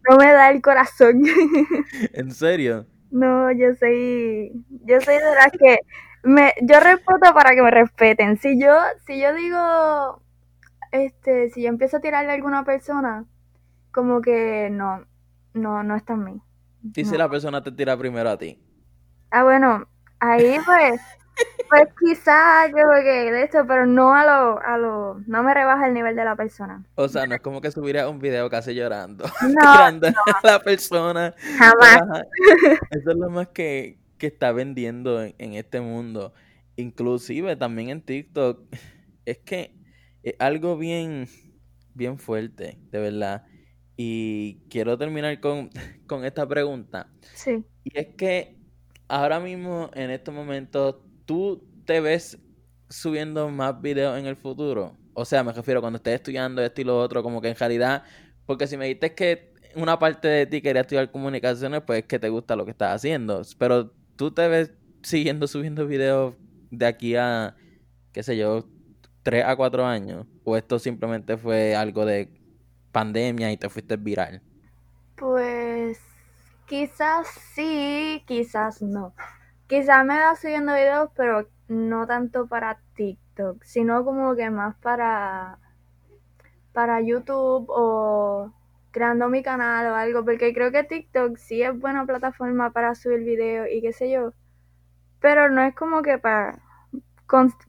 no 0.09 0.16
me 0.16 0.32
da 0.32 0.50
el 0.50 0.62
corazón. 0.62 1.22
¿En 2.12 2.30
serio? 2.30 2.87
No, 3.11 3.52
yo 3.52 3.74
soy, 3.78 4.52
yo 4.85 5.00
soy 5.00 5.14
de 5.14 5.35
las 5.35 5.52
que 5.52 5.78
me, 6.26 6.52
yo 6.60 6.80
respeto 6.80 7.32
para 7.34 7.54
que 7.54 7.62
me 7.62 7.70
respeten. 7.70 8.36
Si 8.38 8.60
yo, 8.60 8.74
si 9.06 9.20
yo 9.20 9.32
digo, 9.34 10.20
este, 10.90 11.50
si 11.50 11.62
yo 11.62 11.68
empiezo 11.68 11.98
a 11.98 12.00
tirarle 12.00 12.32
a 12.32 12.34
alguna 12.34 12.64
persona, 12.64 13.24
como 13.92 14.20
que 14.20 14.68
no, 14.70 15.06
no, 15.54 15.82
no 15.82 15.96
está 15.96 16.14
en 16.14 16.24
mí. 16.24 16.42
¿Y 16.94 17.04
si 17.04 17.16
la 17.16 17.28
persona 17.28 17.62
te 17.62 17.72
tira 17.72 17.96
primero 17.96 18.28
a 18.28 18.36
ti? 18.36 18.60
Ah, 19.30 19.44
bueno, 19.44 19.88
ahí 20.20 20.58
pues, 20.64 21.00
pues 21.68 21.88
quizás 22.00 22.66
que 22.74 22.82
porque 22.82 23.32
de 23.32 23.42
esto, 23.42 23.64
pero 23.66 23.86
no 23.86 24.14
a 24.14 24.24
lo, 24.24 24.60
a 24.60 24.78
lo, 24.78 25.20
no 25.26 25.42
me 25.42 25.54
rebaja 25.54 25.86
el 25.86 25.94
nivel 25.94 26.16
de 26.16 26.24
la 26.24 26.36
persona. 26.36 26.84
O 26.96 27.08
sea, 27.08 27.26
no 27.26 27.34
es 27.36 27.40
como 27.40 27.60
que 27.60 27.70
subiría 27.70 28.08
un 28.08 28.18
video 28.18 28.50
casi 28.50 28.74
llorando, 28.74 29.24
no, 29.42 29.72
tirando 29.72 30.08
a 30.08 30.40
la 30.42 30.58
persona. 30.60 31.34
Jamás. 31.58 32.22
Eso 32.90 33.10
es 33.10 33.16
lo 33.16 33.30
más 33.30 33.48
que, 33.48 33.98
que 34.18 34.29
está 34.29 34.52
vendiendo 34.52 35.22
en, 35.22 35.55
este 35.55 35.81
mundo. 35.81 36.33
Inclusive 36.76 37.57
también 37.57 37.90
en 37.90 38.02
TikTok. 38.02 38.61
Es 39.26 39.38
que 39.38 39.74
es 40.22 40.37
algo 40.38 40.79
bien, 40.79 41.26
bien 41.94 42.16
fuerte, 42.16 42.79
de 42.92 43.00
verdad. 43.00 43.44
Y 43.96 44.61
quiero 44.70 44.96
terminar 44.96 45.40
con, 45.40 45.70
con 46.07 46.24
esta 46.24 46.46
pregunta. 46.46 47.11
Sí. 47.35 47.64
Y 47.83 47.98
es 47.98 48.14
que 48.14 48.57
ahora 49.09 49.40
mismo, 49.40 49.90
en 49.94 50.11
estos 50.11 50.33
momentos, 50.33 50.96
¿tú 51.24 51.68
te 51.85 52.00
ves 52.00 52.38
subiendo 52.88 53.48
más 53.50 53.81
videos 53.81 54.16
en 54.16 54.26
el 54.26 54.37
futuro? 54.37 54.96
O 55.14 55.24
sea, 55.24 55.42
me 55.42 55.52
refiero 55.52 55.81
cuando 55.81 55.96
estés 55.96 56.14
estudiando 56.14 56.62
esto 56.62 56.81
y 56.83 56.85
lo 56.85 57.00
otro, 57.00 57.22
como 57.24 57.40
que 57.40 57.48
en 57.48 57.57
realidad, 57.57 58.05
porque 58.44 58.68
si 58.68 58.76
me 58.76 58.87
dices 58.87 59.12
que 59.12 59.55
una 59.74 59.98
parte 59.98 60.29
de 60.29 60.46
ti 60.46 60.62
quería 60.62 60.83
estudiar 60.83 61.11
comunicaciones, 61.11 61.83
pues 61.87 62.00
es 62.00 62.05
que 62.07 62.18
te 62.18 62.29
gusta 62.29 62.57
lo 62.57 62.64
que 62.64 62.70
estás 62.72 62.94
haciendo. 62.94 63.42
Pero 63.59 63.92
¿tú 64.16 64.31
te 64.33 64.48
ves 64.48 64.72
siguiendo 65.02 65.46
subiendo 65.46 65.87
videos 65.87 66.35
de 66.70 66.87
aquí 66.87 67.16
a, 67.16 67.57
qué 68.12 68.22
sé 68.22 68.37
yo, 68.37 68.66
tres 69.22 69.44
a 69.44 69.57
cuatro 69.57 69.87
años? 69.87 70.26
¿O 70.44 70.57
esto 70.57 70.79
simplemente 70.79 71.37
fue 71.37 71.76
algo 71.76 72.05
de 72.05 72.31
pandemia 72.92 73.52
y 73.52 73.57
te 73.57 73.68
fuiste 73.68 73.96
viral? 73.96 74.42
Pues 75.16 75.98
quizás 76.66 77.26
sí, 77.55 78.22
quizás 78.26 78.83
no. 78.83 79.14
Quizás 79.66 80.05
me 80.05 80.14
da 80.14 80.37
subiendo 80.37 80.74
videos, 80.74 81.11
pero 81.16 81.48
no 81.68 82.07
tanto 82.07 82.46
para 82.46 82.81
TikTok, 82.94 83.62
sino 83.64 84.05
como 84.05 84.35
que 84.37 84.50
más 84.50 84.76
para 84.76 85.59
para 86.72 87.00
YouTube 87.00 87.66
o 87.68 88.52
creando 88.96 89.28
mi 89.28 89.42
canal 89.42 89.88
o 89.88 89.94
algo, 89.94 90.24
porque 90.24 90.54
creo 90.54 90.72
que 90.72 90.82
TikTok 90.82 91.37
sí 91.37 91.62
es 91.62 91.78
buena 91.78 92.06
plataforma 92.06 92.70
para 92.70 92.94
subir 92.94 93.24
videos 93.24 93.68
y 93.70 93.82
qué 93.82 93.92
sé 93.92 94.11
yo, 94.11 94.32
pero 95.20 95.50
no 95.50 95.61
es 95.61 95.74
como 95.74 96.00
que 96.00 96.16
para 96.16 96.62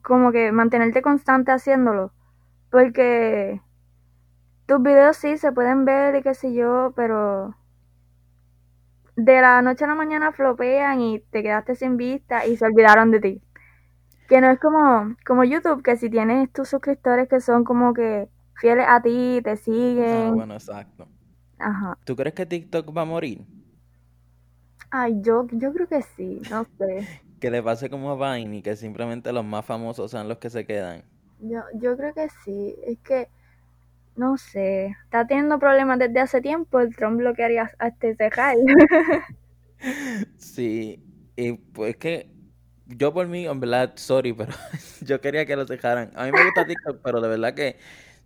como 0.02 0.32
que 0.32 0.54
mantenerte 0.54 1.02
constante 1.02 1.52
haciéndolo, 1.52 2.14
porque 2.72 3.60
tus 4.68 4.82
videos 4.82 5.18
sí 5.18 5.38
se 5.38 5.52
pueden 5.52 5.84
ver 5.84 6.16
y 6.16 6.22
qué 6.22 6.34
sé 6.34 6.54
yo, 6.54 6.94
pero 6.96 7.58
de 9.18 9.42
la 9.42 9.62
noche 9.62 9.84
a 9.84 9.90
la 9.90 9.96
mañana 9.96 10.32
flopean 10.32 11.02
y 11.02 11.20
te 11.20 11.44
quedaste 11.44 11.76
sin 11.76 11.98
vista 11.98 12.46
y 12.46 12.56
se 12.56 12.64
olvidaron 12.64 13.12
de 13.12 13.20
ti. 13.20 13.42
Que 14.30 14.40
no 14.40 14.50
es 14.50 14.62
como, 14.62 15.14
como 15.26 15.44
YouTube, 15.44 15.84
que 15.84 15.98
si 15.98 16.10
tienes 16.10 16.54
tus 16.54 16.70
suscriptores 16.70 17.28
que 17.28 17.42
son 17.42 17.66
como 17.66 17.94
que 17.94 18.30
fieles 18.56 18.86
a 18.88 19.02
ti, 19.02 19.42
te 19.44 19.58
siguen. 19.58 20.30
Ah, 20.30 20.32
bueno, 20.32 20.54
exacto. 20.54 21.17
Ajá. 21.60 21.98
¿Tú 22.04 22.16
crees 22.16 22.36
que 22.36 22.46
TikTok 22.46 22.96
va 22.96 23.02
a 23.02 23.06
morir? 23.06 23.46
Ay, 24.90 25.18
yo, 25.22 25.48
yo 25.52 25.74
creo 25.74 25.88
que 25.88 26.02
sí, 26.02 26.42
no 26.50 26.66
sé. 26.78 27.08
que 27.40 27.52
le 27.52 27.62
pase 27.62 27.90
como 27.90 28.12
a 28.12 28.36
Vine 28.36 28.58
y 28.58 28.62
que 28.62 28.76
simplemente 28.76 29.32
los 29.32 29.46
más 29.46 29.66
famosos 29.66 30.12
sean 30.12 30.28
los 30.28 30.38
que 30.38 30.50
se 30.50 30.66
quedan. 30.66 31.04
Yo, 31.40 31.62
yo 31.76 31.96
creo 31.98 32.14
que 32.14 32.28
sí. 32.44 32.76
Es 32.86 32.98
que, 33.00 33.30
no 34.16 34.38
sé, 34.38 34.96
está 35.06 35.28
teniendo 35.28 35.60
problemas 35.60 36.00
desde 36.00 36.20
hace 36.20 36.42
tiempo. 36.42 36.80
El 36.80 36.96
Trump 36.96 37.18
bloquearía 37.18 37.72
a 37.80 37.88
este 37.88 38.16
cejar. 38.16 38.58
Sí, 40.38 41.04
y 41.36 41.54
pues 41.54 41.98
que 41.98 42.32
yo 42.88 43.14
por 43.14 43.28
mí, 43.28 43.46
en 43.46 43.60
verdad, 43.60 43.94
sorry, 43.96 44.34
pero 44.34 44.54
yo 45.02 45.22
quería 45.22 45.46
que 45.46 45.56
lo 45.56 45.66
dejaran. 45.66 46.12
A 46.16 46.26
mí 46.26 46.32
me 46.32 46.44
gusta 46.44 46.66
TikTok, 46.66 47.02
pero 47.04 47.22
de 47.22 47.28
verdad 47.28 47.54
que 47.54 47.78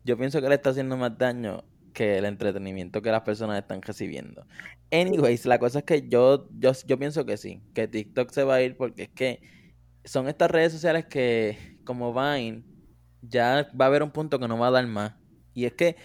yo 0.06 0.18
pienso 0.18 0.42
que 0.42 0.48
le 0.48 0.56
está 0.56 0.70
haciendo 0.70 0.96
más 0.98 1.18
daño 1.18 1.64
que 1.92 2.18
el 2.18 2.26
entretenimiento 2.26 3.02
que 3.02 3.12
las 3.12 3.22
personas 3.22 3.60
están 3.60 3.82
recibiendo. 3.82 4.46
Anyways, 4.92 5.46
la 5.46 5.60
cosa 5.60 5.80
es 5.80 5.86
que 5.86 6.08
yo, 6.08 6.50
yo, 6.58 6.72
yo 6.86 6.98
pienso 7.00 7.26
que 7.26 7.38
sí, 7.38 7.62
que 7.74 7.88
TikTok 7.88 8.32
se 8.32 8.44
va 8.44 8.56
a 8.56 8.62
ir 8.62 8.76
porque 8.78 9.04
es 9.04 9.10
que 9.10 9.42
son 10.04 10.28
estas 10.28 10.50
redes 10.52 10.72
sociales 10.74 11.06
que, 11.06 11.80
como 11.86 12.14
Vine, 12.14 12.64
ya 13.22 13.70
va 13.80 13.86
a 13.86 13.88
haber 13.88 14.04
un 14.04 14.12
punto 14.12 14.40
que 14.40 14.48
no 14.48 14.58
va 14.58 14.68
a 14.68 14.72
dar 14.72 14.88
más. 14.88 15.14
Y 15.54 15.66
es 15.66 15.74
que 15.74 15.96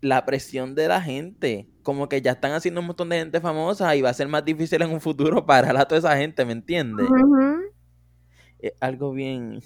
la 0.00 0.24
presión 0.26 0.74
de 0.74 0.88
la 0.88 1.00
gente, 1.00 1.68
como 1.82 2.08
que 2.08 2.20
ya 2.20 2.32
están 2.32 2.52
haciendo 2.52 2.80
un 2.80 2.88
montón 2.88 3.08
de 3.08 3.18
gente 3.18 3.40
famosa 3.40 3.96
y 3.96 4.02
va 4.02 4.10
a 4.10 4.14
ser 4.14 4.28
más 4.28 4.44
difícil 4.44 4.82
en 4.82 4.90
un 4.90 5.00
futuro 5.00 5.46
parar 5.46 5.76
a 5.76 5.86
toda 5.86 5.98
esa 5.98 6.16
gente, 6.16 6.44
¿me 6.44 6.52
entiendes? 6.52 7.06
Es 8.58 8.72
algo 8.80 9.12
bien, 9.12 9.60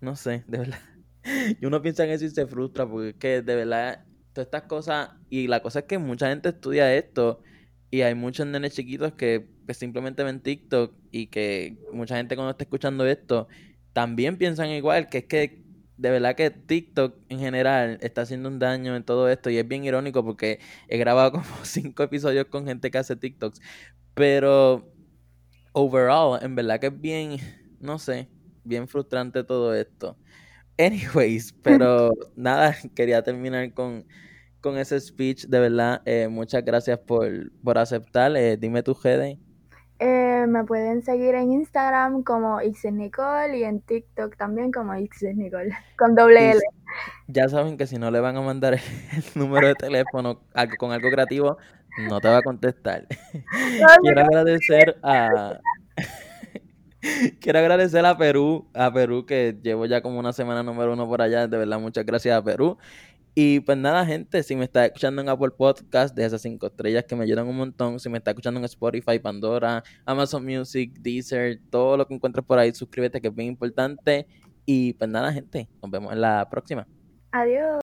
no 0.00 0.16
sé, 0.16 0.44
de 0.46 0.58
verdad. 0.58 0.78
Y 1.58 1.64
uno 1.64 1.80
piensa 1.80 2.04
en 2.04 2.10
eso 2.10 2.26
y 2.26 2.28
se 2.28 2.46
frustra 2.46 2.86
porque 2.86 3.08
es 3.08 3.14
que 3.14 3.40
de 3.40 3.56
verdad 3.56 4.04
todas 4.34 4.46
estas 4.48 4.62
cosas, 4.64 5.10
y 5.30 5.46
la 5.46 5.62
cosa 5.62 5.80
es 5.80 5.84
que 5.86 5.98
mucha 5.98 6.28
gente 6.28 6.50
estudia 6.50 6.94
esto 6.94 7.40
y 7.90 8.02
hay 8.02 8.14
muchos 8.14 8.46
nenes 8.46 8.74
chiquitos 8.74 9.12
que 9.12 9.46
pues, 9.66 9.78
simplemente 9.78 10.24
ven 10.24 10.40
TikTok 10.40 10.92
y 11.12 11.28
que 11.28 11.78
mucha 11.92 12.16
gente 12.16 12.34
cuando 12.34 12.50
está 12.50 12.64
escuchando 12.64 13.06
esto 13.06 13.48
también 13.92 14.36
piensan 14.36 14.68
igual, 14.70 15.08
que 15.08 15.18
es 15.18 15.24
que 15.26 15.62
de 15.96 16.10
verdad 16.10 16.34
que 16.34 16.50
TikTok 16.50 17.16
en 17.28 17.38
general 17.38 17.98
está 18.02 18.22
haciendo 18.22 18.48
un 18.48 18.58
daño 18.58 18.96
en 18.96 19.04
todo 19.04 19.28
esto 19.28 19.48
y 19.48 19.58
es 19.58 19.68
bien 19.68 19.84
irónico 19.84 20.24
porque 20.24 20.58
he 20.88 20.98
grabado 20.98 21.30
como 21.32 21.44
cinco 21.62 22.02
episodios 22.02 22.46
con 22.46 22.66
gente 22.66 22.90
que 22.90 22.98
hace 22.98 23.14
TikToks, 23.14 23.60
pero 24.14 24.92
overall, 25.72 26.42
en 26.42 26.56
verdad 26.56 26.80
que 26.80 26.88
es 26.88 27.00
bien, 27.00 27.38
no 27.80 27.98
sé, 28.00 28.28
bien 28.64 28.88
frustrante 28.88 29.44
todo 29.44 29.74
esto. 29.74 30.16
Anyways, 30.78 31.52
pero 31.62 32.12
nada, 32.36 32.76
quería 32.94 33.22
terminar 33.22 33.72
con, 33.72 34.04
con 34.60 34.78
ese 34.78 35.00
speech, 35.00 35.46
de 35.46 35.60
verdad, 35.60 36.02
eh, 36.04 36.28
muchas 36.28 36.64
gracias 36.64 36.98
por, 36.98 37.52
por 37.62 37.78
aceptar, 37.78 38.36
eh, 38.36 38.56
dime 38.56 38.82
tu 38.82 38.94
GD. 38.94 39.38
Eh, 40.00 40.46
me 40.48 40.64
pueden 40.64 41.02
seguir 41.02 41.36
en 41.36 41.52
Instagram 41.52 42.24
como 42.24 42.60
Nicole 42.60 43.58
y 43.58 43.64
en 43.64 43.80
TikTok 43.80 44.36
también 44.36 44.72
como 44.72 44.92
Nicole, 44.94 45.70
con 45.98 46.14
doble 46.14 46.52
L. 46.52 46.60
Ya 47.28 47.48
saben 47.48 47.76
que 47.76 47.86
si 47.86 47.96
no 47.96 48.10
le 48.10 48.20
van 48.20 48.36
a 48.36 48.40
mandar 48.40 48.74
el 48.74 48.80
número 49.34 49.68
de 49.68 49.74
teléfono 49.74 50.40
con 50.78 50.92
algo 50.92 51.10
creativo, 51.10 51.58
no 52.08 52.20
te 52.20 52.28
va 52.28 52.38
a 52.38 52.42
contestar. 52.42 53.06
Quiero 54.02 54.20
agradecer 54.20 54.96
a... 55.02 55.58
Quiero 57.40 57.58
agradecer 57.58 58.04
a 58.06 58.16
Perú, 58.16 58.66
a 58.74 58.92
Perú 58.92 59.26
que 59.26 59.56
llevo 59.62 59.86
ya 59.86 60.00
como 60.00 60.18
una 60.18 60.32
semana 60.32 60.62
número 60.62 60.92
uno 60.92 61.06
por 61.06 61.22
allá, 61.22 61.46
de 61.46 61.56
verdad 61.56 61.78
muchas 61.78 62.04
gracias 62.04 62.36
a 62.36 62.42
Perú. 62.42 62.78
Y 63.36 63.60
pues 63.60 63.76
nada, 63.76 64.06
gente, 64.06 64.44
si 64.44 64.54
me 64.54 64.64
está 64.64 64.86
escuchando 64.86 65.20
en 65.20 65.28
Apple 65.28 65.50
Podcast, 65.50 66.14
de 66.14 66.24
esas 66.24 66.40
cinco 66.40 66.68
estrellas 66.68 67.04
que 67.04 67.16
me 67.16 67.24
ayudan 67.24 67.48
un 67.48 67.56
montón. 67.56 67.98
Si 67.98 68.08
me 68.08 68.18
está 68.18 68.30
escuchando 68.30 68.60
en 68.60 68.64
Spotify, 68.64 69.18
Pandora, 69.18 69.82
Amazon 70.06 70.44
Music, 70.44 70.92
Deezer, 71.00 71.58
todo 71.68 71.96
lo 71.96 72.06
que 72.06 72.14
encuentres 72.14 72.46
por 72.46 72.60
ahí, 72.60 72.72
suscríbete 72.72 73.20
que 73.20 73.28
es 73.28 73.34
bien 73.34 73.48
importante. 73.48 74.28
Y 74.64 74.92
pues 74.92 75.10
nada, 75.10 75.32
gente, 75.32 75.68
nos 75.82 75.90
vemos 75.90 76.12
en 76.12 76.20
la 76.20 76.48
próxima. 76.48 76.86
Adiós. 77.32 77.66